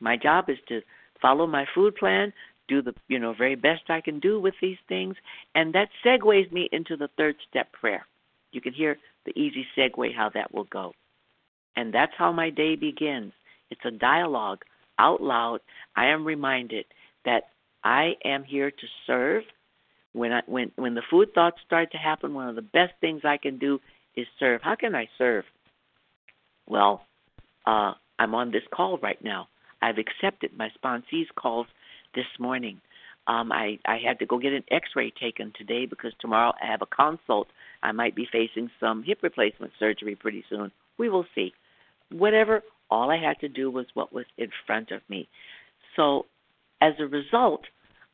My 0.00 0.16
job 0.16 0.48
is 0.48 0.58
to 0.68 0.80
follow 1.22 1.46
my 1.46 1.64
food 1.74 1.94
plan, 1.96 2.32
do 2.68 2.82
the 2.82 2.94
you 3.08 3.18
know 3.18 3.34
very 3.36 3.54
best 3.54 3.82
I 3.88 4.00
can 4.00 4.20
do 4.20 4.40
with 4.40 4.54
these 4.60 4.78
things, 4.88 5.16
and 5.54 5.74
that 5.74 5.88
segues 6.04 6.50
me 6.52 6.68
into 6.72 6.96
the 6.96 7.08
third 7.16 7.36
step 7.48 7.72
prayer. 7.72 8.06
You 8.52 8.60
can 8.60 8.72
hear 8.72 8.98
the 9.26 9.38
easy 9.38 9.66
segue 9.76 10.14
how 10.14 10.30
that 10.34 10.54
will 10.54 10.64
go. 10.64 10.92
And 11.76 11.92
that's 11.92 12.12
how 12.16 12.32
my 12.32 12.50
day 12.50 12.76
begins. 12.76 13.32
It's 13.70 13.84
a 13.84 13.90
dialogue 13.90 14.62
out 14.98 15.22
loud. 15.22 15.60
I 15.96 16.06
am 16.06 16.24
reminded 16.24 16.84
that 17.24 17.48
I 17.82 18.12
am 18.24 18.44
here 18.44 18.70
to 18.70 18.86
serve. 19.06 19.42
When 20.12 20.32
I 20.32 20.42
when 20.46 20.70
when 20.76 20.94
the 20.94 21.02
food 21.10 21.34
thoughts 21.34 21.58
start 21.66 21.90
to 21.92 21.98
happen, 21.98 22.34
one 22.34 22.48
of 22.48 22.54
the 22.54 22.62
best 22.62 22.92
things 23.00 23.22
I 23.24 23.36
can 23.36 23.58
do 23.58 23.80
is 24.16 24.26
serve. 24.38 24.60
How 24.62 24.76
can 24.76 24.94
I 24.94 25.08
serve? 25.18 25.44
Well, 26.66 27.04
uh, 27.66 27.92
I'm 28.18 28.34
on 28.34 28.50
this 28.50 28.62
call 28.72 28.98
right 28.98 29.22
now. 29.22 29.48
I've 29.82 29.98
accepted 29.98 30.56
my 30.56 30.70
sponsee's 30.78 31.28
calls 31.36 31.66
this 32.14 32.26
morning. 32.38 32.80
Um, 33.26 33.52
I, 33.52 33.78
I 33.86 33.98
had 34.06 34.18
to 34.18 34.26
go 34.26 34.38
get 34.38 34.52
an 34.52 34.64
x 34.70 34.90
ray 34.94 35.10
taken 35.10 35.52
today 35.56 35.86
because 35.86 36.12
tomorrow 36.20 36.52
I 36.62 36.66
have 36.66 36.82
a 36.82 36.86
consult. 36.86 37.48
I 37.82 37.92
might 37.92 38.14
be 38.14 38.26
facing 38.30 38.70
some 38.80 39.02
hip 39.02 39.18
replacement 39.22 39.72
surgery 39.78 40.14
pretty 40.14 40.44
soon. 40.48 40.70
We 40.98 41.08
will 41.08 41.26
see. 41.34 41.52
Whatever, 42.10 42.62
all 42.90 43.10
I 43.10 43.18
had 43.18 43.40
to 43.40 43.48
do 43.48 43.70
was 43.70 43.86
what 43.94 44.12
was 44.12 44.26
in 44.36 44.50
front 44.66 44.90
of 44.90 45.00
me. 45.08 45.28
So 45.96 46.26
as 46.80 46.94
a 46.98 47.06
result, 47.06 47.62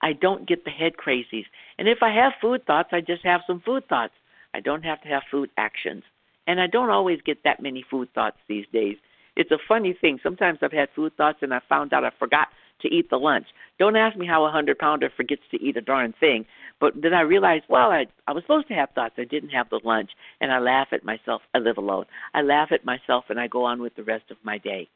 I 0.02 0.12
don't 0.12 0.48
get 0.48 0.64
the 0.64 0.70
head 0.70 0.92
crazies. 0.96 1.44
And 1.78 1.88
if 1.88 1.98
I 2.02 2.14
have 2.14 2.32
food 2.40 2.64
thoughts, 2.66 2.90
I 2.92 3.00
just 3.00 3.24
have 3.24 3.42
some 3.46 3.60
food 3.60 3.88
thoughts. 3.88 4.14
I 4.54 4.60
don't 4.60 4.84
have 4.84 5.02
to 5.02 5.08
have 5.08 5.22
food 5.30 5.50
actions. 5.56 6.02
And 6.46 6.60
I 6.60 6.66
don't 6.66 6.90
always 6.90 7.20
get 7.24 7.44
that 7.44 7.62
many 7.62 7.84
food 7.90 8.08
thoughts 8.14 8.38
these 8.48 8.66
days. 8.72 8.96
It's 9.36 9.50
a 9.50 9.58
funny 9.68 9.96
thing. 10.00 10.18
Sometimes 10.22 10.58
I've 10.62 10.72
had 10.72 10.88
food 10.94 11.16
thoughts 11.16 11.38
and 11.42 11.54
I 11.54 11.60
found 11.68 11.92
out 11.92 12.04
I 12.04 12.10
forgot 12.18 12.48
to 12.82 12.88
eat 12.88 13.10
the 13.10 13.16
lunch. 13.16 13.46
Don't 13.78 13.96
ask 13.96 14.16
me 14.16 14.26
how 14.26 14.44
a 14.44 14.50
hundred 14.50 14.78
pounder 14.78 15.10
forgets 15.14 15.42
to 15.50 15.62
eat 15.62 15.76
a 15.76 15.80
darn 15.80 16.14
thing. 16.18 16.46
But 16.80 16.94
then 17.00 17.14
I 17.14 17.20
realized, 17.20 17.64
well, 17.68 17.90
I 17.90 18.06
I 18.26 18.32
was 18.32 18.42
supposed 18.44 18.68
to 18.68 18.74
have 18.74 18.90
thoughts. 18.90 19.14
I 19.18 19.24
didn't 19.24 19.50
have 19.50 19.68
the 19.70 19.80
lunch, 19.84 20.10
and 20.40 20.52
I 20.52 20.58
laugh 20.58 20.88
at 20.92 21.04
myself. 21.04 21.42
I 21.54 21.58
live 21.58 21.76
alone. 21.78 22.06
I 22.34 22.42
laugh 22.42 22.68
at 22.72 22.84
myself, 22.84 23.24
and 23.28 23.38
I 23.38 23.48
go 23.48 23.64
on 23.64 23.80
with 23.80 23.94
the 23.96 24.02
rest 24.02 24.30
of 24.30 24.38
my 24.42 24.58
day. 24.58 24.88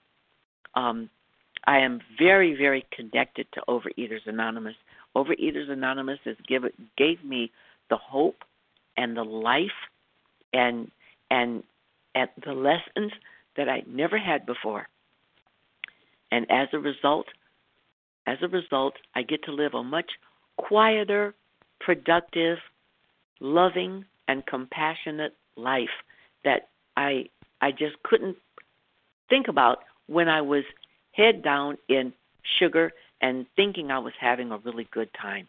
Um, 0.75 1.11
I 1.67 1.79
am 1.79 2.01
very, 2.19 2.55
very 2.57 2.85
connected 2.93 3.47
to 3.53 3.63
Overeaters 3.69 4.27
Anonymous. 4.27 4.75
Overeaters 5.17 5.71
Anonymous 5.71 6.19
has 6.25 6.37
given 6.47 6.71
gave 6.97 7.23
me 7.25 7.51
the 7.91 7.97
hope 7.97 8.45
and 8.97 9.17
the 9.17 9.25
life 9.25 9.71
and 10.53 10.91
and 11.35 11.65
at 12.15 12.31
the 12.47 12.53
lessons 12.53 13.13
that 13.57 13.69
I 13.69 13.83
never 13.89 14.19
had 14.19 14.47
before. 14.47 14.87
And 16.31 16.47
as 16.49 16.69
a 16.73 16.79
result, 16.79 17.27
as 18.27 18.39
a 18.41 18.49
result, 18.49 18.95
I 19.17 19.23
get 19.23 19.43
to 19.45 19.53
live 19.53 19.75
a 19.75 19.83
much 19.83 20.11
quieter, 20.57 21.35
productive, 21.81 22.59
loving, 23.41 24.05
and 24.29 24.47
compassionate 24.47 25.35
life 25.57 25.97
that 26.45 26.69
I 26.97 27.27
I 27.61 27.73
just 27.73 27.97
couldn't 28.05 28.37
think 29.29 29.49
about 29.49 29.79
when 30.07 30.29
I 30.29 30.41
was 30.41 30.65
head 31.13 31.43
down 31.43 31.79
in 31.89 32.13
sugar 32.59 32.93
and 33.21 33.47
thinking 33.57 33.91
I 33.91 33.99
was 33.99 34.13
having 34.21 34.53
a 34.53 34.59
really 34.59 34.87
good 34.93 35.11
time. 35.21 35.49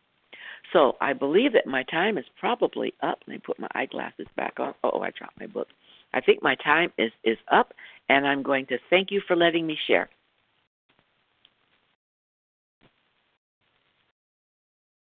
So 0.73 0.97
I 1.01 1.13
believe 1.13 1.54
that 1.54 1.67
my 1.67 1.84
time 1.84 2.17
is 2.17 2.25
probably 2.39 2.93
up. 3.01 3.19
Let 3.28 3.34
me 3.34 3.41
put 3.45 3.60
my 3.60 3.67
eyeglasses 3.75 4.28
back 4.36 4.60
on. 4.60 4.73
Oh, 4.84 5.01
I 5.01 5.12
dropped 5.17 5.39
my 5.39 5.47
book. 5.47 5.67
I 6.13 6.21
think 6.21 6.41
my 6.41 6.56
time 6.56 6.91
is 6.97 7.12
is 7.23 7.38
up, 7.51 7.73
and 8.10 8.25
I'm 8.25 8.41
going 8.43 8.65
to 8.67 8.78
thank 8.89 9.12
you 9.12 9.21
for 9.28 9.36
letting 9.36 9.67
me 9.67 9.78
share. 9.88 10.10